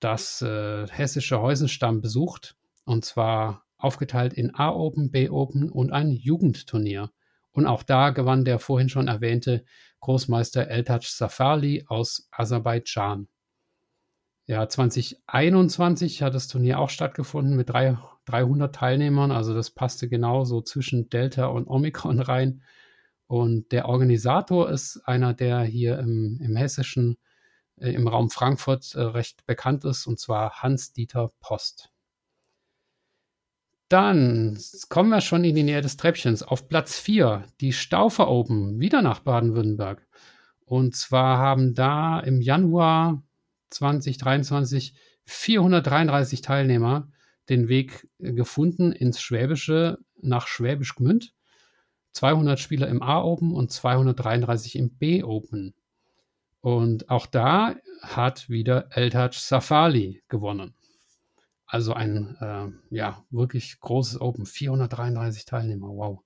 das 0.00 0.42
äh, 0.42 0.86
hessische 0.88 1.40
Häusenstamm 1.40 2.00
besucht. 2.00 2.56
Und 2.84 3.04
zwar 3.04 3.64
aufgeteilt 3.78 4.34
in 4.34 4.54
A-Open, 4.54 5.10
B-Open 5.10 5.70
und 5.70 5.92
ein 5.92 6.10
Jugendturnier. 6.10 7.10
Und 7.52 7.66
auch 7.66 7.82
da 7.82 8.10
gewann 8.10 8.44
der 8.44 8.58
vorhin 8.58 8.88
schon 8.88 9.08
erwähnte 9.08 9.64
Großmeister 10.00 10.68
Eltaj 10.68 11.06
Safali 11.06 11.84
aus 11.88 12.28
Aserbaidschan. 12.30 13.28
Ja, 14.46 14.68
2021 14.68 16.22
hat 16.22 16.34
das 16.34 16.46
Turnier 16.46 16.78
auch 16.78 16.90
stattgefunden 16.90 17.56
mit 17.56 17.70
drei, 17.70 17.98
300 18.26 18.74
Teilnehmern. 18.74 19.32
Also 19.32 19.54
das 19.54 19.70
passte 19.70 20.08
genau 20.08 20.44
so 20.44 20.60
zwischen 20.60 21.08
Delta 21.08 21.46
und 21.46 21.66
Omikron 21.66 22.20
rein. 22.20 22.62
Und 23.26 23.72
der 23.72 23.88
Organisator 23.88 24.70
ist 24.70 25.00
einer, 25.04 25.34
der 25.34 25.62
hier 25.62 25.98
im, 25.98 26.40
im 26.40 26.56
Hessischen, 26.56 27.16
äh, 27.76 27.90
im 27.90 28.06
Raum 28.06 28.30
Frankfurt 28.30 28.94
äh, 28.94 29.00
recht 29.00 29.44
bekannt 29.46 29.84
ist, 29.84 30.06
und 30.06 30.20
zwar 30.20 30.62
Hans-Dieter 30.62 31.32
Post. 31.40 31.90
Dann 33.88 34.58
kommen 34.88 35.10
wir 35.10 35.20
schon 35.20 35.44
in 35.44 35.54
die 35.54 35.62
Nähe 35.62 35.80
des 35.80 35.96
Treppchens. 35.96 36.42
Auf 36.42 36.68
Platz 36.68 36.98
4 36.98 37.44
die 37.60 37.72
Staufer 37.72 38.28
Open, 38.28 38.80
wieder 38.80 39.02
nach 39.02 39.20
Baden-Württemberg. 39.20 40.06
Und 40.64 40.96
zwar 40.96 41.38
haben 41.38 41.74
da 41.74 42.18
im 42.20 42.40
Januar 42.40 43.22
2023 43.70 44.94
433 45.24 46.40
Teilnehmer 46.40 47.10
den 47.48 47.68
Weg 47.68 48.08
äh, 48.18 48.32
gefunden 48.32 48.92
ins 48.92 49.20
Schwäbische 49.20 49.98
nach 50.20 50.46
Schwäbisch 50.46 50.94
Gmünd 50.94 51.35
200 52.16 52.58
Spieler 52.58 52.88
im 52.88 53.02
A-Open 53.02 53.52
und 53.52 53.70
233 53.70 54.76
im 54.76 54.90
B-Open. 54.90 55.74
Und 56.62 57.10
auch 57.10 57.26
da 57.26 57.76
hat 58.00 58.48
wieder 58.48 58.88
Eltaj 58.90 59.32
Safali 59.34 60.22
gewonnen. 60.28 60.74
Also 61.66 61.92
ein 61.92 62.36
äh, 62.40 62.94
ja, 62.94 63.22
wirklich 63.30 63.80
großes 63.80 64.20
Open. 64.20 64.46
433 64.46 65.44
Teilnehmer. 65.44 65.88
Wow. 65.88 66.20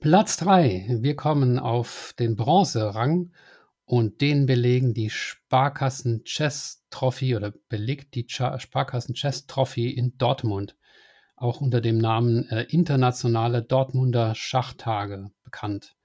Platz 0.00 0.36
3. 0.38 0.98
Wir 1.00 1.14
kommen 1.14 1.60
auf 1.60 2.12
den 2.18 2.34
Bronzerang 2.34 3.30
und 3.84 4.20
den 4.20 4.46
belegen 4.46 4.92
die 4.92 5.10
Sparkassen 5.10 6.24
Chess 6.24 6.84
Trophy 6.90 7.36
oder 7.36 7.52
belegt 7.68 8.16
die 8.16 8.26
Sparkassen 8.28 9.14
Chess 9.14 9.46
Trophy 9.46 9.90
in 9.90 10.18
Dortmund 10.18 10.76
auch 11.40 11.62
unter 11.62 11.80
dem 11.80 11.98
Namen 11.98 12.46
äh, 12.50 12.64
Internationale 12.64 13.62
Dortmunder 13.62 14.34
Schachtage 14.34 15.30
bekannt. 15.42 15.96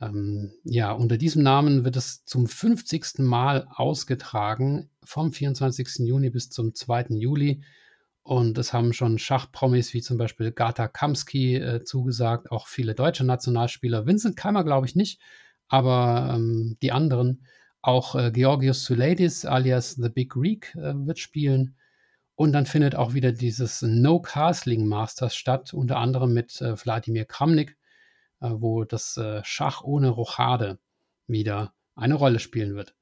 Ähm, 0.00 0.52
ja, 0.64 0.92
unter 0.92 1.18
diesem 1.18 1.42
Namen 1.42 1.84
wird 1.84 1.96
es 1.96 2.24
zum 2.24 2.46
50. 2.46 3.18
Mal 3.18 3.68
ausgetragen, 3.70 4.88
vom 5.04 5.30
24. 5.30 6.06
Juni 6.06 6.30
bis 6.30 6.48
zum 6.48 6.74
2. 6.74 7.08
Juli. 7.10 7.62
Und 8.22 8.56
es 8.56 8.72
haben 8.72 8.94
schon 8.94 9.18
Schachpromis 9.18 9.92
wie 9.92 10.00
zum 10.00 10.16
Beispiel 10.16 10.52
Gata 10.52 10.88
Kamsky 10.88 11.56
äh, 11.56 11.84
zugesagt, 11.84 12.50
auch 12.50 12.66
viele 12.66 12.94
deutsche 12.94 13.24
Nationalspieler. 13.24 14.06
Vincent 14.06 14.36
Keimer 14.36 14.64
glaube 14.64 14.86
ich 14.86 14.96
nicht, 14.96 15.20
aber 15.68 16.32
ähm, 16.34 16.78
die 16.80 16.92
anderen. 16.92 17.44
Auch 17.82 18.14
äh, 18.14 18.30
Georgios 18.30 18.84
Souleidis 18.84 19.44
alias 19.44 19.96
The 19.96 20.08
Big 20.08 20.30
Greek 20.30 20.74
äh, 20.76 20.94
wird 20.94 21.18
spielen. 21.18 21.76
Und 22.40 22.52
dann 22.52 22.64
findet 22.64 22.94
auch 22.94 23.12
wieder 23.12 23.32
dieses 23.32 23.82
No 23.82 24.18
Castling 24.18 24.86
Masters 24.86 25.36
statt, 25.36 25.74
unter 25.74 25.98
anderem 25.98 26.32
mit 26.32 26.58
äh, 26.62 26.74
Wladimir 26.74 27.26
Kramnik, 27.26 27.76
äh, 28.40 28.48
wo 28.50 28.84
das 28.84 29.18
äh, 29.18 29.42
Schach 29.44 29.82
ohne 29.82 30.08
Rochade 30.08 30.78
wieder 31.26 31.74
eine 31.96 32.14
Rolle 32.14 32.38
spielen 32.38 32.74
wird. 32.74 32.94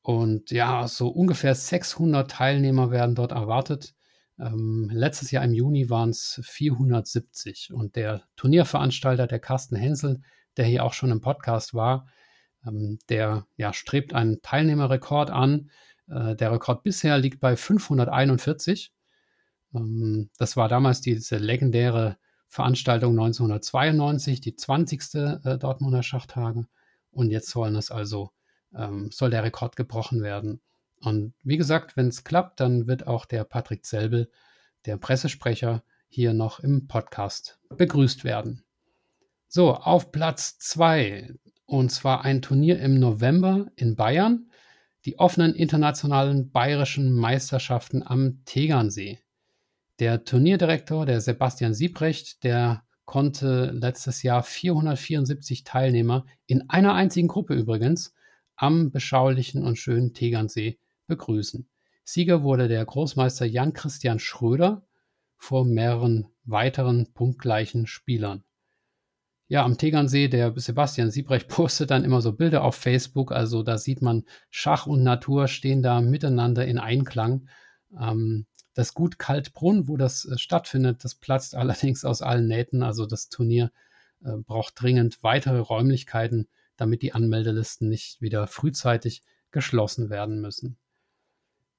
Und 0.00 0.52
ja, 0.52 0.86
so 0.86 1.08
ungefähr 1.08 1.56
600 1.56 2.30
Teilnehmer 2.30 2.92
werden 2.92 3.16
dort 3.16 3.32
erwartet. 3.32 3.96
Ähm, 4.38 4.88
letztes 4.92 5.32
Jahr 5.32 5.42
im 5.42 5.54
Juni 5.54 5.90
waren 5.90 6.10
es 6.10 6.40
470. 6.44 7.72
Und 7.72 7.96
der 7.96 8.28
Turnierveranstalter, 8.36 9.26
der 9.26 9.40
Carsten 9.40 9.74
Hensel, 9.74 10.20
der 10.56 10.66
hier 10.66 10.84
auch 10.84 10.92
schon 10.92 11.10
im 11.10 11.20
Podcast 11.20 11.74
war, 11.74 12.06
ähm, 12.64 13.00
der 13.08 13.44
ja, 13.56 13.72
strebt 13.72 14.14
einen 14.14 14.40
Teilnehmerrekord 14.40 15.30
an. 15.30 15.68
Äh, 16.10 16.36
der 16.36 16.52
Rekord 16.52 16.82
bisher 16.82 17.18
liegt 17.18 17.40
bei 17.40 17.56
541. 17.56 18.92
Ähm, 19.74 20.30
das 20.38 20.56
war 20.56 20.68
damals 20.68 21.00
diese 21.00 21.36
legendäre 21.36 22.16
Veranstaltung 22.48 23.12
1992, 23.12 24.40
die 24.40 24.56
20. 24.56 25.14
Äh, 25.14 25.58
Dortmunder 25.58 26.02
Schachtage. 26.02 26.66
Und 27.10 27.30
jetzt 27.30 27.50
sollen 27.50 27.76
es 27.76 27.90
also, 27.90 28.30
ähm, 28.74 29.10
soll 29.10 29.30
der 29.30 29.44
Rekord 29.44 29.76
gebrochen 29.76 30.22
werden. 30.22 30.60
Und 31.00 31.34
wie 31.42 31.56
gesagt, 31.56 31.96
wenn 31.96 32.08
es 32.08 32.24
klappt, 32.24 32.60
dann 32.60 32.86
wird 32.86 33.06
auch 33.06 33.24
der 33.24 33.44
Patrick 33.44 33.86
Selbel, 33.86 34.30
der 34.86 34.96
Pressesprecher, 34.96 35.82
hier 36.08 36.32
noch 36.32 36.60
im 36.60 36.88
Podcast 36.88 37.60
begrüßt 37.68 38.24
werden. 38.24 38.64
So, 39.46 39.74
auf 39.74 40.10
Platz 40.10 40.58
2. 40.58 41.34
Und 41.66 41.90
zwar 41.90 42.24
ein 42.24 42.40
Turnier 42.40 42.80
im 42.80 42.98
November 42.98 43.66
in 43.76 43.94
Bayern 43.94 44.47
die 45.04 45.18
offenen 45.18 45.54
internationalen 45.54 46.50
bayerischen 46.50 47.12
Meisterschaften 47.12 48.02
am 48.02 48.42
Tegernsee. 48.44 49.20
Der 49.98 50.24
Turnierdirektor, 50.24 51.06
der 51.06 51.20
Sebastian 51.20 51.74
Siebrecht, 51.74 52.44
der 52.44 52.84
konnte 53.04 53.70
letztes 53.72 54.22
Jahr 54.22 54.42
474 54.42 55.64
Teilnehmer 55.64 56.26
in 56.46 56.68
einer 56.68 56.94
einzigen 56.94 57.28
Gruppe 57.28 57.54
übrigens 57.54 58.14
am 58.54 58.90
beschaulichen 58.90 59.64
und 59.64 59.78
schönen 59.78 60.12
Tegernsee 60.12 60.78
begrüßen. 61.06 61.68
Sieger 62.04 62.42
wurde 62.42 62.68
der 62.68 62.84
Großmeister 62.84 63.46
Jan 63.46 63.72
Christian 63.72 64.18
Schröder 64.18 64.86
vor 65.36 65.64
mehreren 65.64 66.26
weiteren 66.44 67.12
punktgleichen 67.14 67.86
Spielern. 67.86 68.44
Ja, 69.50 69.64
am 69.64 69.78
Tegernsee, 69.78 70.28
der 70.28 70.52
Sebastian 70.56 71.10
Siebrecht 71.10 71.48
postet 71.48 71.90
dann 71.90 72.04
immer 72.04 72.20
so 72.20 72.32
Bilder 72.32 72.62
auf 72.64 72.76
Facebook. 72.76 73.32
Also 73.32 73.62
da 73.62 73.78
sieht 73.78 74.02
man, 74.02 74.24
Schach 74.50 74.86
und 74.86 75.02
Natur 75.02 75.48
stehen 75.48 75.82
da 75.82 76.00
miteinander 76.02 76.66
in 76.66 76.78
Einklang. 76.78 77.48
Ähm, 77.98 78.46
das 78.74 78.94
Gut 78.94 79.18
Kaltbrunn, 79.18 79.88
wo 79.88 79.96
das 79.96 80.26
äh, 80.26 80.36
stattfindet, 80.38 81.02
das 81.02 81.14
platzt 81.14 81.54
allerdings 81.56 82.04
aus 82.04 82.20
allen 82.22 82.46
Nähten. 82.46 82.82
Also 82.82 83.06
das 83.06 83.30
Turnier 83.30 83.72
äh, 84.22 84.36
braucht 84.36 84.74
dringend 84.80 85.22
weitere 85.22 85.58
Räumlichkeiten, 85.58 86.48
damit 86.76 87.02
die 87.02 87.14
Anmeldelisten 87.14 87.88
nicht 87.88 88.20
wieder 88.20 88.46
frühzeitig 88.46 89.22
geschlossen 89.50 90.10
werden 90.10 90.40
müssen. 90.42 90.76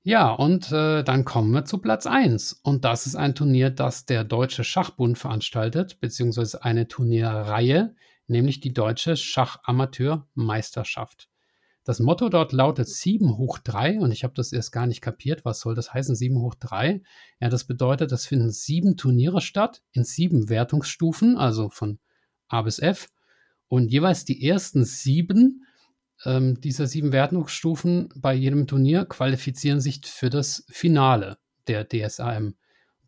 Ja, 0.09 0.31
und 0.31 0.71
äh, 0.71 1.03
dann 1.03 1.23
kommen 1.23 1.51
wir 1.51 1.65
zu 1.65 1.77
Platz 1.77 2.07
1. 2.07 2.61
Und 2.63 2.83
das 2.83 3.05
ist 3.05 3.15
ein 3.15 3.35
Turnier, 3.35 3.69
das 3.69 4.07
der 4.07 4.23
Deutsche 4.23 4.63
Schachbund 4.63 5.19
veranstaltet, 5.19 5.99
beziehungsweise 5.99 6.63
eine 6.63 6.87
Turnierreihe, 6.87 7.93
nämlich 8.25 8.59
die 8.59 8.73
Deutsche 8.73 9.15
Schachamateurmeisterschaft. 9.15 11.29
Das 11.83 11.99
Motto 11.99 12.29
dort 12.29 12.53
lautet 12.53 12.89
7 12.89 13.37
hoch 13.37 13.59
3 13.59 13.99
und 13.99 14.11
ich 14.11 14.23
habe 14.23 14.33
das 14.33 14.51
erst 14.51 14.71
gar 14.71 14.87
nicht 14.87 15.01
kapiert. 15.01 15.45
Was 15.45 15.59
soll 15.59 15.75
das 15.75 15.93
heißen, 15.93 16.15
7 16.15 16.41
hoch 16.41 16.55
3? 16.55 17.03
Ja, 17.39 17.49
das 17.49 17.65
bedeutet, 17.65 18.11
es 18.11 18.25
finden 18.25 18.49
sieben 18.49 18.97
Turniere 18.97 19.41
statt 19.41 19.83
in 19.91 20.03
sieben 20.03 20.49
Wertungsstufen, 20.49 21.37
also 21.37 21.69
von 21.69 21.99
A 22.47 22.63
bis 22.63 22.79
F. 22.79 23.09
Und 23.67 23.91
jeweils 23.91 24.25
die 24.25 24.43
ersten 24.43 24.85
sieben 24.85 25.67
ähm, 26.25 26.59
dieser 26.61 26.87
sieben 26.87 27.11
Wertungsstufen 27.11 28.09
bei 28.15 28.33
jedem 28.33 28.67
Turnier 28.67 29.05
qualifizieren 29.05 29.81
sich 29.81 30.01
für 30.05 30.29
das 30.29 30.65
Finale 30.69 31.37
der 31.67 31.87
DSAM. 31.87 32.55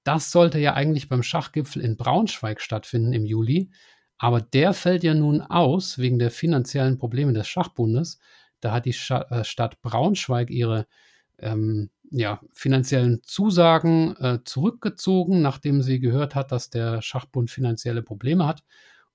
Das 0.03 0.31
sollte 0.31 0.59
ja 0.59 0.73
eigentlich 0.73 1.09
beim 1.09 1.23
Schachgipfel 1.23 1.81
in 1.81 1.97
Braunschweig 1.97 2.61
stattfinden 2.61 3.13
im 3.13 3.25
Juli, 3.25 3.69
aber 4.17 4.41
der 4.41 4.73
fällt 4.73 5.03
ja 5.03 5.13
nun 5.13 5.41
aus 5.41 5.97
wegen 5.97 6.19
der 6.19 6.31
finanziellen 6.31 6.97
Probleme 6.97 7.33
des 7.33 7.47
Schachbundes. 7.47 8.19
Da 8.59 8.71
hat 8.71 8.85
die 8.85 8.95
äh, 9.09 9.43
Stadt 9.43 9.81
Braunschweig 9.81 10.49
ihre 10.49 10.87
ähm, 11.39 11.89
ja, 12.11 12.41
finanziellen 12.51 13.23
Zusagen 13.23 14.15
äh, 14.17 14.39
zurückgezogen, 14.43 15.41
nachdem 15.41 15.81
sie 15.81 15.99
gehört 15.99 16.35
hat, 16.35 16.51
dass 16.51 16.69
der 16.69 17.01
Schachbund 17.01 17.49
finanzielle 17.49 18.03
Probleme 18.03 18.45
hat. 18.45 18.63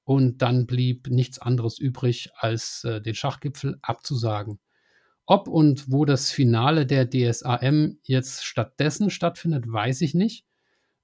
Und 0.07 0.41
dann 0.41 0.67
blieb 0.67 1.09
nichts 1.09 1.41
anderes 1.41 1.81
übrig, 1.81 2.31
als 2.37 2.85
äh, 2.85 3.03
den 3.03 3.17
Schachgipfel 3.17 3.77
abzusagen. 3.83 4.61
Ob 5.27 5.49
und 5.49 5.91
wo 5.91 6.05
das 6.05 6.31
Finale 6.31 6.87
der 6.87 7.11
DSAM 7.11 7.99
jetzt 8.05 8.45
stattdessen 8.45 9.11
stattfindet, 9.11 9.65
weiß 9.67 10.03
ich 10.03 10.15
nicht. 10.15 10.45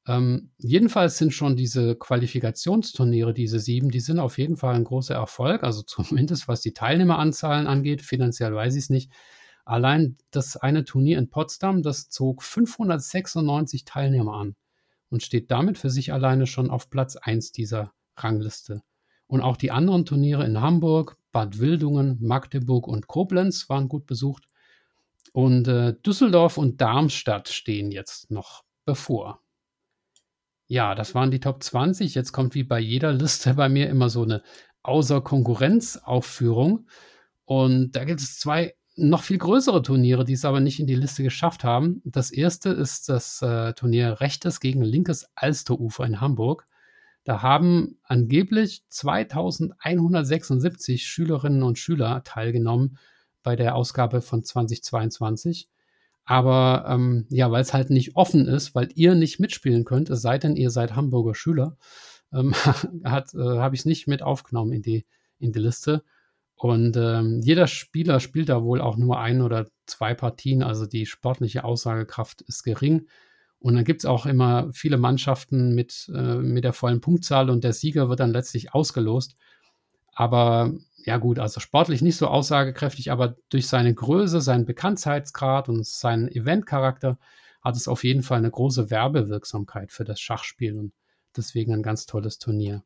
Ähm, 0.06 0.52
jedenfalls 0.56 1.18
sind 1.18 1.34
schon 1.34 1.56
diese 1.56 1.96
Qualifikationsturniere, 1.96 3.34
diese 3.34 3.58
sieben, 3.58 3.90
die 3.90 3.98
sind 3.98 4.20
auf 4.20 4.38
jeden 4.38 4.56
Fall 4.56 4.76
ein 4.76 4.84
großer 4.84 5.16
Erfolg. 5.16 5.64
Also 5.64 5.82
zumindest 5.86 6.46
was 6.46 6.60
die 6.60 6.72
Teilnehmeranzahlen 6.72 7.66
angeht. 7.66 8.02
Finanziell 8.02 8.54
weiß 8.54 8.76
ich 8.76 8.84
es 8.84 8.90
nicht. 8.90 9.10
Allein 9.64 10.16
das 10.30 10.56
eine 10.56 10.84
Turnier 10.84 11.18
in 11.18 11.28
Potsdam, 11.28 11.82
das 11.82 12.08
zog 12.08 12.44
596 12.44 13.84
Teilnehmer 13.84 14.34
an 14.34 14.54
und 15.10 15.24
steht 15.24 15.50
damit 15.50 15.76
für 15.76 15.90
sich 15.90 16.12
alleine 16.12 16.46
schon 16.46 16.70
auf 16.70 16.88
Platz 16.88 17.16
1 17.16 17.50
dieser 17.50 17.92
Rangliste. 18.16 18.82
Und 19.32 19.40
auch 19.40 19.56
die 19.56 19.70
anderen 19.70 20.04
Turniere 20.04 20.44
in 20.44 20.60
Hamburg, 20.60 21.16
Bad 21.32 21.58
Wildungen, 21.58 22.18
Magdeburg 22.20 22.86
und 22.86 23.06
Koblenz 23.06 23.66
waren 23.70 23.88
gut 23.88 24.04
besucht. 24.04 24.44
Und 25.32 25.66
äh, 25.68 25.94
Düsseldorf 26.04 26.58
und 26.58 26.82
Darmstadt 26.82 27.48
stehen 27.48 27.90
jetzt 27.90 28.30
noch 28.30 28.62
bevor. 28.84 29.40
Ja, 30.66 30.94
das 30.94 31.14
waren 31.14 31.30
die 31.30 31.40
Top 31.40 31.62
20. 31.62 32.14
Jetzt 32.14 32.32
kommt 32.32 32.54
wie 32.54 32.62
bei 32.62 32.78
jeder 32.78 33.10
Liste 33.14 33.54
bei 33.54 33.70
mir 33.70 33.88
immer 33.88 34.10
so 34.10 34.22
eine 34.22 34.42
Außer 34.82 35.22
Konkurrenz-Aufführung. 35.22 36.86
Und 37.46 37.92
da 37.92 38.04
gibt 38.04 38.20
es 38.20 38.38
zwei 38.38 38.74
noch 38.96 39.22
viel 39.22 39.38
größere 39.38 39.80
Turniere, 39.80 40.26
die 40.26 40.34
es 40.34 40.44
aber 40.44 40.60
nicht 40.60 40.78
in 40.78 40.86
die 40.86 40.94
Liste 40.94 41.22
geschafft 41.22 41.64
haben. 41.64 42.02
Das 42.04 42.32
erste 42.32 42.68
ist 42.68 43.08
das 43.08 43.40
äh, 43.40 43.72
Turnier 43.72 44.20
Rechtes 44.20 44.60
gegen 44.60 44.82
linkes 44.82 45.26
Alsterufer 45.36 46.04
in 46.04 46.20
Hamburg. 46.20 46.66
Da 47.24 47.42
haben 47.42 47.98
angeblich 48.02 48.82
2176 48.88 51.06
Schülerinnen 51.06 51.62
und 51.62 51.78
Schüler 51.78 52.24
teilgenommen 52.24 52.98
bei 53.42 53.56
der 53.56 53.74
Ausgabe 53.74 54.22
von 54.22 54.42
2022. 54.42 55.68
Aber 56.24 56.84
ähm, 56.88 57.26
ja, 57.30 57.50
weil 57.50 57.62
es 57.62 57.74
halt 57.74 57.90
nicht 57.90 58.16
offen 58.16 58.46
ist, 58.46 58.74
weil 58.74 58.88
ihr 58.94 59.14
nicht 59.14 59.40
mitspielen 59.40 59.84
könnt, 59.84 60.10
es 60.10 60.22
sei 60.22 60.38
denn, 60.38 60.56
ihr 60.56 60.70
seid 60.70 60.94
Hamburger 60.94 61.34
Schüler, 61.34 61.76
ähm, 62.32 62.52
äh, 63.04 63.22
habe 63.34 63.74
ich 63.74 63.80
es 63.80 63.86
nicht 63.86 64.06
mit 64.06 64.22
aufgenommen 64.22 64.72
in 64.72 64.82
die, 64.82 65.04
in 65.38 65.52
die 65.52 65.58
Liste. 65.58 66.04
Und 66.54 66.96
ähm, 66.96 67.40
jeder 67.42 67.66
Spieler 67.66 68.20
spielt 68.20 68.48
da 68.48 68.62
wohl 68.62 68.80
auch 68.80 68.96
nur 68.96 69.18
ein 69.18 69.42
oder 69.42 69.66
zwei 69.86 70.14
Partien, 70.14 70.62
also 70.62 70.86
die 70.86 71.06
sportliche 71.06 71.64
Aussagekraft 71.64 72.42
ist 72.42 72.62
gering. 72.62 73.08
Und 73.62 73.76
dann 73.76 73.84
gibt 73.84 74.00
es 74.00 74.06
auch 74.06 74.26
immer 74.26 74.70
viele 74.72 74.98
Mannschaften 74.98 75.74
mit, 75.74 76.10
äh, 76.12 76.34
mit 76.34 76.64
der 76.64 76.72
vollen 76.72 77.00
Punktzahl 77.00 77.48
und 77.48 77.62
der 77.62 77.72
Sieger 77.72 78.08
wird 78.08 78.18
dann 78.18 78.32
letztlich 78.32 78.74
ausgelost. 78.74 79.36
Aber 80.14 80.72
ja 81.04 81.16
gut, 81.18 81.38
also 81.38 81.60
sportlich 81.60 82.02
nicht 82.02 82.16
so 82.16 82.26
aussagekräftig, 82.26 83.12
aber 83.12 83.36
durch 83.50 83.68
seine 83.68 83.94
Größe, 83.94 84.40
seinen 84.40 84.66
Bekanntheitsgrad 84.66 85.68
und 85.68 85.86
seinen 85.86 86.28
Eventcharakter 86.28 87.18
hat 87.62 87.76
es 87.76 87.86
auf 87.86 88.02
jeden 88.02 88.24
Fall 88.24 88.38
eine 88.38 88.50
große 88.50 88.90
Werbewirksamkeit 88.90 89.92
für 89.92 90.04
das 90.04 90.20
Schachspiel 90.20 90.76
und 90.76 90.92
deswegen 91.36 91.72
ein 91.72 91.84
ganz 91.84 92.06
tolles 92.06 92.38
Turnier. 92.38 92.82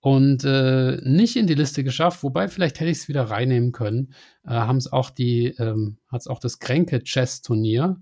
Und 0.00 0.44
äh, 0.44 1.00
nicht 1.02 1.34
in 1.34 1.48
die 1.48 1.54
Liste 1.54 1.82
geschafft, 1.82 2.22
wobei 2.22 2.46
vielleicht 2.46 2.78
hätte 2.78 2.90
ich 2.90 2.98
es 2.98 3.08
wieder 3.08 3.24
reinnehmen 3.24 3.72
können, 3.72 4.14
äh, 4.44 4.50
haben 4.50 4.78
es 4.78 4.92
auch 4.92 5.10
die, 5.10 5.48
ähm, 5.58 5.98
hat 6.06 6.20
es 6.20 6.28
auch 6.28 6.38
das 6.38 6.60
Kränke 6.60 7.02
Chess 7.02 7.42
Turnier. 7.42 8.00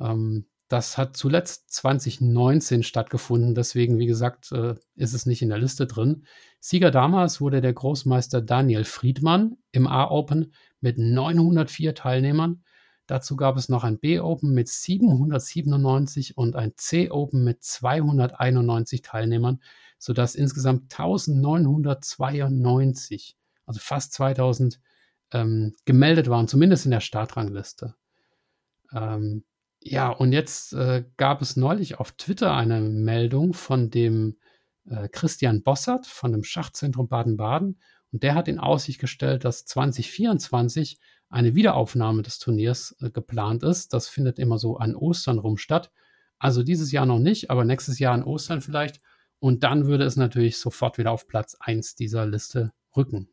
Ähm, 0.00 0.46
das 0.68 0.98
hat 0.98 1.16
zuletzt 1.16 1.72
2019 1.72 2.82
stattgefunden, 2.82 3.54
deswegen, 3.54 3.98
wie 3.98 4.06
gesagt, 4.06 4.50
äh, 4.52 4.74
ist 4.96 5.14
es 5.14 5.24
nicht 5.24 5.40
in 5.42 5.48
der 5.48 5.58
Liste 5.58 5.86
drin. 5.86 6.26
Sieger 6.58 6.90
damals 6.90 7.40
wurde 7.40 7.60
der 7.60 7.72
Großmeister 7.72 8.42
Daniel 8.42 8.82
Friedmann 8.84 9.56
im 9.70 9.86
A-Open 9.86 10.52
mit 10.80 10.98
904 10.98 11.94
Teilnehmern. 11.94 12.64
Dazu 13.06 13.36
gab 13.36 13.56
es 13.56 13.68
noch 13.68 13.84
ein 13.84 14.00
B-Open 14.00 14.52
mit 14.52 14.68
797 14.68 16.36
und 16.36 16.56
ein 16.56 16.72
C-Open 16.76 17.44
mit 17.44 17.62
291 17.62 19.02
Teilnehmern, 19.02 19.62
sodass 19.98 20.34
insgesamt 20.34 20.92
1992, 20.98 23.36
also 23.66 23.78
fast 23.80 24.14
2000, 24.14 24.80
ähm, 25.32 25.74
gemeldet 25.84 26.28
waren, 26.28 26.48
zumindest 26.48 26.84
in 26.84 26.90
der 26.90 27.00
Startrangliste. 27.00 27.94
Ähm, 28.92 29.44
ja, 29.90 30.10
und 30.10 30.32
jetzt 30.32 30.72
äh, 30.72 31.04
gab 31.16 31.42
es 31.42 31.56
neulich 31.56 31.98
auf 31.98 32.12
Twitter 32.12 32.54
eine 32.54 32.80
Meldung 32.80 33.54
von 33.54 33.90
dem 33.90 34.36
äh, 34.88 35.08
Christian 35.08 35.62
Bossert 35.62 36.06
von 36.06 36.32
dem 36.32 36.44
Schachzentrum 36.44 37.08
Baden-Baden. 37.08 37.80
Und 38.12 38.22
der 38.22 38.34
hat 38.34 38.48
in 38.48 38.58
Aussicht 38.58 39.00
gestellt, 39.00 39.44
dass 39.44 39.64
2024 39.66 40.98
eine 41.28 41.54
Wiederaufnahme 41.54 42.22
des 42.22 42.38
Turniers 42.38 42.96
äh, 43.00 43.10
geplant 43.10 43.62
ist. 43.62 43.92
Das 43.92 44.08
findet 44.08 44.38
immer 44.38 44.58
so 44.58 44.76
an 44.76 44.94
Ostern 44.94 45.38
rum 45.38 45.56
statt. 45.56 45.90
Also 46.38 46.62
dieses 46.62 46.92
Jahr 46.92 47.06
noch 47.06 47.18
nicht, 47.18 47.50
aber 47.50 47.64
nächstes 47.64 47.98
Jahr 47.98 48.14
an 48.14 48.24
Ostern 48.24 48.60
vielleicht. 48.60 49.00
Und 49.38 49.64
dann 49.64 49.86
würde 49.86 50.04
es 50.04 50.16
natürlich 50.16 50.58
sofort 50.58 50.98
wieder 50.98 51.12
auf 51.12 51.26
Platz 51.28 51.56
1 51.60 51.94
dieser 51.94 52.26
Liste 52.26 52.72
rücken. 52.96 53.28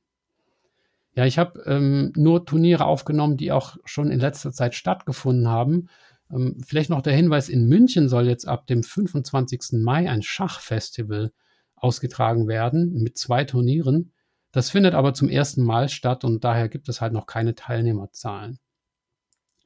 Ja, 1.16 1.26
ich 1.26 1.38
habe 1.38 1.62
ähm, 1.66 2.12
nur 2.16 2.46
Turniere 2.46 2.86
aufgenommen, 2.86 3.38
die 3.38 3.52
auch 3.52 3.78
schon 3.86 4.10
in 4.10 4.20
letzter 4.20 4.52
Zeit 4.52 4.74
stattgefunden 4.74 5.48
haben. 5.48 5.90
Ähm, 6.34 6.58
vielleicht 6.66 6.90
noch 6.90 7.02
der 7.02 7.16
Hinweis, 7.16 7.50
in 7.50 7.68
München 7.68 8.10
soll 8.10 8.28
jetzt 8.28 8.48
ab 8.48 8.68
dem 8.68 8.84
25. 8.84 9.82
Mai 9.84 10.10
ein 10.10 10.22
Schachfestival 10.22 11.32
ausgetragen 11.76 12.48
werden 12.48 12.94
mit 13.02 13.18
zwei 13.18 13.44
Turnieren. 13.44 14.14
Das 14.52 14.70
findet 14.70 14.94
aber 14.94 15.14
zum 15.14 15.30
ersten 15.30 15.64
Mal 15.64 15.90
statt 15.90 16.24
und 16.24 16.44
daher 16.44 16.70
gibt 16.70 16.88
es 16.90 17.02
halt 17.02 17.14
noch 17.14 17.26
keine 17.26 17.56
Teilnehmerzahlen. 17.56 18.60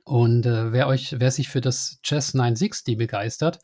Und 0.04 0.46
äh, 0.46 0.72
wer 0.72 0.88
euch, 0.88 1.16
wer 1.20 1.32
sich 1.32 1.50
für 1.50 1.60
das 1.60 2.00
Chess 2.02 2.34
960 2.34 2.98
begeistert, 2.98 3.60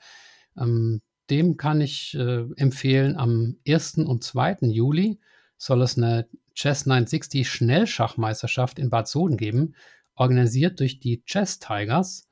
ähm, 0.57 1.01
dem 1.29 1.55
kann 1.55 1.79
ich 1.79 2.15
äh, 2.15 2.43
empfehlen, 2.57 3.15
am 3.15 3.55
1. 3.65 3.99
und 3.99 4.23
2. 4.23 4.57
Juli 4.63 5.19
soll 5.57 5.81
es 5.81 5.97
eine 5.97 6.27
Chess 6.53 6.85
960 6.85 7.49
Schnellschachmeisterschaft 7.49 8.77
in 8.77 8.89
Bad 8.89 9.07
Soden 9.07 9.37
geben. 9.37 9.75
organisiert 10.15 10.79
durch 10.79 10.99
die 10.99 11.23
Chess 11.23 11.57
Tigers, 11.59 12.29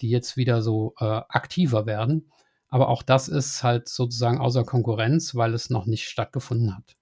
die 0.00 0.10
jetzt 0.10 0.36
wieder 0.36 0.62
so 0.62 0.94
äh, 0.98 1.04
aktiver 1.04 1.86
werden. 1.86 2.30
Aber 2.68 2.88
auch 2.88 3.02
das 3.02 3.28
ist 3.28 3.62
halt 3.62 3.88
sozusagen 3.88 4.38
außer 4.38 4.64
Konkurrenz, 4.64 5.34
weil 5.34 5.54
es 5.54 5.70
noch 5.70 5.86
nicht 5.86 6.08
stattgefunden 6.08 6.76
hat. 6.76 6.96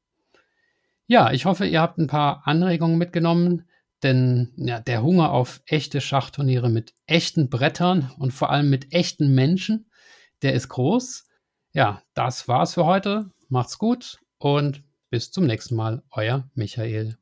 Ja, 1.07 1.33
ich 1.33 1.45
hoffe, 1.45 1.67
ihr 1.67 1.81
habt 1.81 1.99
ein 1.99 2.07
paar 2.07 2.47
Anregungen 2.47 2.99
mitgenommen, 2.99 3.69
denn 4.03 4.53
ja, 4.57 4.81
der 4.81 5.03
Hunger 5.03 5.33
auf 5.33 5.61
echte 5.67 6.01
Schachturniere 6.01 6.69
mit 6.69 6.95
echten 7.07 7.51
Brettern 7.51 8.13
und 8.19 8.33
vor 8.33 8.51
allem 8.51 8.71
mit 8.71 8.93
echten 8.93 9.35
Menschen, 9.35 9.91
der 10.43 10.53
ist 10.55 10.69
groß. 10.69 11.27
Ja, 11.73 12.03
das 12.15 12.49
war's 12.49 12.75
für 12.75 12.87
heute. 12.87 13.31
Macht's 13.49 13.79
gut 13.79 14.19
und 14.39 14.83
bis 15.11 15.31
zum 15.31 15.47
nächsten 15.47 15.75
Mal. 15.75 16.03
Euer 16.11 16.49
Michael. 16.55 17.17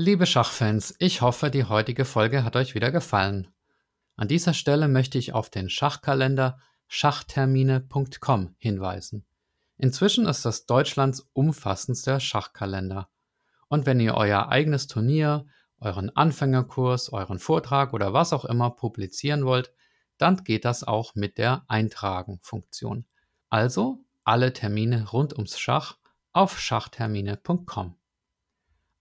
Liebe 0.00 0.26
Schachfans, 0.26 0.94
ich 1.00 1.22
hoffe, 1.22 1.50
die 1.50 1.64
heutige 1.64 2.04
Folge 2.04 2.44
hat 2.44 2.54
euch 2.54 2.76
wieder 2.76 2.92
gefallen. 2.92 3.48
An 4.14 4.28
dieser 4.28 4.54
Stelle 4.54 4.86
möchte 4.86 5.18
ich 5.18 5.32
auf 5.32 5.50
den 5.50 5.68
Schachkalender 5.68 6.60
schachtermine.com 6.86 8.54
hinweisen. 8.58 9.26
Inzwischen 9.76 10.26
ist 10.26 10.44
das 10.44 10.66
Deutschlands 10.66 11.28
umfassendster 11.32 12.20
Schachkalender. 12.20 13.08
Und 13.66 13.86
wenn 13.86 13.98
ihr 13.98 14.14
euer 14.14 14.50
eigenes 14.50 14.86
Turnier, 14.86 15.46
euren 15.80 16.14
Anfängerkurs, 16.14 17.12
euren 17.12 17.40
Vortrag 17.40 17.92
oder 17.92 18.12
was 18.12 18.32
auch 18.32 18.44
immer 18.44 18.70
publizieren 18.70 19.44
wollt, 19.46 19.72
dann 20.16 20.44
geht 20.44 20.64
das 20.64 20.84
auch 20.84 21.16
mit 21.16 21.38
der 21.38 21.64
Eintragen-Funktion. 21.66 23.04
Also 23.50 24.04
alle 24.22 24.52
Termine 24.52 25.08
rund 25.08 25.32
ums 25.32 25.58
Schach 25.58 25.96
auf 26.32 26.60
schachtermine.com. 26.60 27.97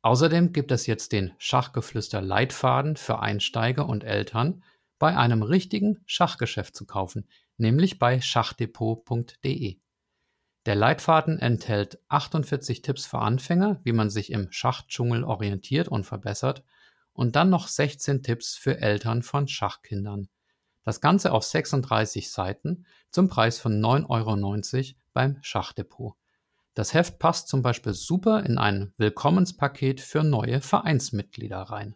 Außerdem 0.01 0.53
gibt 0.53 0.71
es 0.71 0.86
jetzt 0.86 1.12
den 1.12 1.33
Schachgeflüster 1.38 2.21
Leitfaden 2.21 2.95
für 2.95 3.19
Einsteiger 3.19 3.88
und 3.88 4.03
Eltern 4.03 4.63
bei 4.99 5.15
einem 5.15 5.43
richtigen 5.43 6.01
Schachgeschäft 6.05 6.75
zu 6.75 6.86
kaufen, 6.86 7.27
nämlich 7.57 7.99
bei 7.99 8.21
schachdepot.de. 8.21 9.77
Der 10.65 10.75
Leitfaden 10.75 11.39
enthält 11.39 11.99
48 12.10 12.81
Tipps 12.81 13.05
für 13.05 13.19
Anfänger, 13.19 13.79
wie 13.83 13.93
man 13.93 14.10
sich 14.10 14.31
im 14.31 14.51
Schachdschungel 14.51 15.23
orientiert 15.23 15.88
und 15.88 16.05
verbessert, 16.05 16.63
und 17.13 17.36
dann 17.36 17.49
noch 17.49 17.67
16 17.67 18.21
Tipps 18.21 18.55
für 18.55 18.79
Eltern 18.79 19.23
von 19.23 19.47
Schachkindern. 19.47 20.29
Das 20.83 21.01
Ganze 21.01 21.31
auf 21.31 21.43
36 21.43 22.31
Seiten 22.31 22.86
zum 23.10 23.27
Preis 23.27 23.60
von 23.60 23.81
9,90 23.81 24.77
Euro 24.77 24.95
beim 25.13 25.38
Schachdepot. 25.41 26.15
Das 26.77 26.93
Heft 26.93 27.17
passt 27.17 27.47
zum 27.47 27.63
Beispiel 27.63 27.93
super 27.93 28.45
in 28.45 28.59
ein 28.59 28.93
Willkommenspaket 28.97 29.99
für 29.99 30.23
neue 30.23 30.61
Vereinsmitglieder 30.61 31.57
rein. 31.57 31.95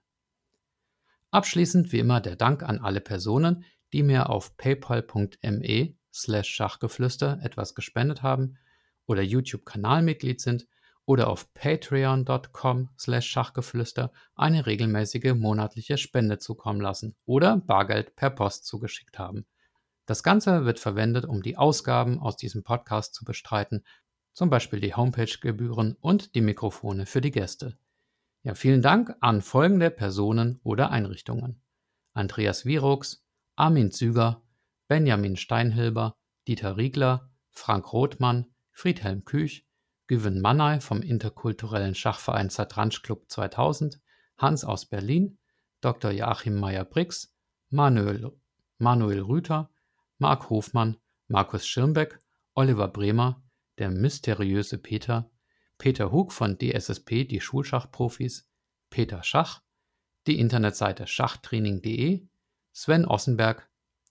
Abschließend 1.29 1.91
wie 1.91 1.99
immer 1.99 2.19
der 2.19 2.35
Dank 2.35 2.63
an 2.63 2.79
alle 2.79 2.99
Personen, 2.99 3.63
die 3.93 4.01
mir 4.01 4.31
auf 4.31 4.57
paypal.me 4.57 5.93
slash 6.11 6.49
Schachgeflüster 6.49 7.39
etwas 7.43 7.75
gespendet 7.75 8.23
haben 8.23 8.57
oder 9.05 9.21
YouTube-Kanalmitglied 9.21 10.41
sind 10.41 10.65
oder 11.05 11.27
auf 11.27 11.53
patreon.com 11.53 12.89
slash 12.97 13.29
Schachgeflüster 13.29 14.11
eine 14.33 14.65
regelmäßige 14.65 15.35
monatliche 15.35 15.99
Spende 15.99 16.39
zukommen 16.39 16.81
lassen 16.81 17.15
oder 17.25 17.57
Bargeld 17.57 18.15
per 18.15 18.31
Post 18.31 18.65
zugeschickt 18.65 19.19
haben. 19.19 19.45
Das 20.07 20.23
Ganze 20.23 20.65
wird 20.65 20.79
verwendet, 20.79 21.25
um 21.25 21.43
die 21.43 21.57
Ausgaben 21.57 22.19
aus 22.19 22.35
diesem 22.35 22.63
Podcast 22.63 23.13
zu 23.13 23.23
bestreiten, 23.23 23.85
zum 24.33 24.49
Beispiel 24.49 24.79
die 24.79 24.95
Homepage-Gebühren 24.95 25.97
und 25.99 26.35
die 26.35 26.41
Mikrofone 26.41 27.05
für 27.05 27.21
die 27.21 27.31
Gäste. 27.31 27.77
Ja, 28.43 28.55
vielen 28.55 28.81
Dank 28.81 29.15
an 29.19 29.41
folgende 29.41 29.91
Personen 29.91 30.59
oder 30.63 30.89
Einrichtungen. 30.89 31.61
Andreas 32.13 32.65
Virux, 32.65 33.23
Armin 33.55 33.91
Züger, 33.91 34.41
Benjamin 34.87 35.35
Steinhilber, 35.35 36.15
Dieter 36.47 36.77
Riegler, 36.77 37.29
Frank 37.51 37.93
Rothmann, 37.93 38.47
Friedhelm 38.71 39.25
Küch, 39.25 39.67
Güven 40.07 40.41
Mannay 40.41 40.81
vom 40.81 41.01
interkulturellen 41.01 41.95
Schachverein 41.95 42.49
Zatransch 42.49 43.03
Club 43.03 43.29
2000, 43.29 44.01
Hans 44.37 44.65
aus 44.65 44.85
Berlin, 44.85 45.37
Dr. 45.81 46.11
Joachim 46.11 46.59
Meyer-Brix, 46.59 47.33
Manuel, 47.69 48.31
Manuel 48.77 49.21
Rüther, 49.21 49.69
Marc 50.17 50.49
Hofmann, 50.49 50.97
Markus 51.27 51.65
Schirmbeck, 51.65 52.19
Oliver 52.55 52.87
Bremer, 52.87 53.41
der 53.81 53.89
mysteriöse 53.89 54.77
Peter, 54.77 55.31
Peter 55.79 56.11
Hug 56.11 56.31
von 56.31 56.59
DSSP, 56.59 57.25
die 57.25 57.41
Schulschachprofis, 57.41 58.47
Peter 58.91 59.23
Schach, 59.23 59.63
die 60.27 60.39
Internetseite 60.39 61.07
schachtraining.de, 61.07 62.27
Sven 62.71 63.05
Ossenberg, 63.05 63.67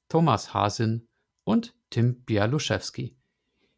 Thomas 0.08 0.52
Hasin 0.52 1.08
und 1.44 1.76
Tim 1.88 2.24
Bialuszewski. 2.24 3.16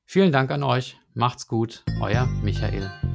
Vielen 0.07 0.33
Dank 0.33 0.51
an 0.51 0.63
euch, 0.63 0.99
macht's 1.13 1.47
gut, 1.47 1.85
euer 2.01 2.27
Michael. 2.43 3.12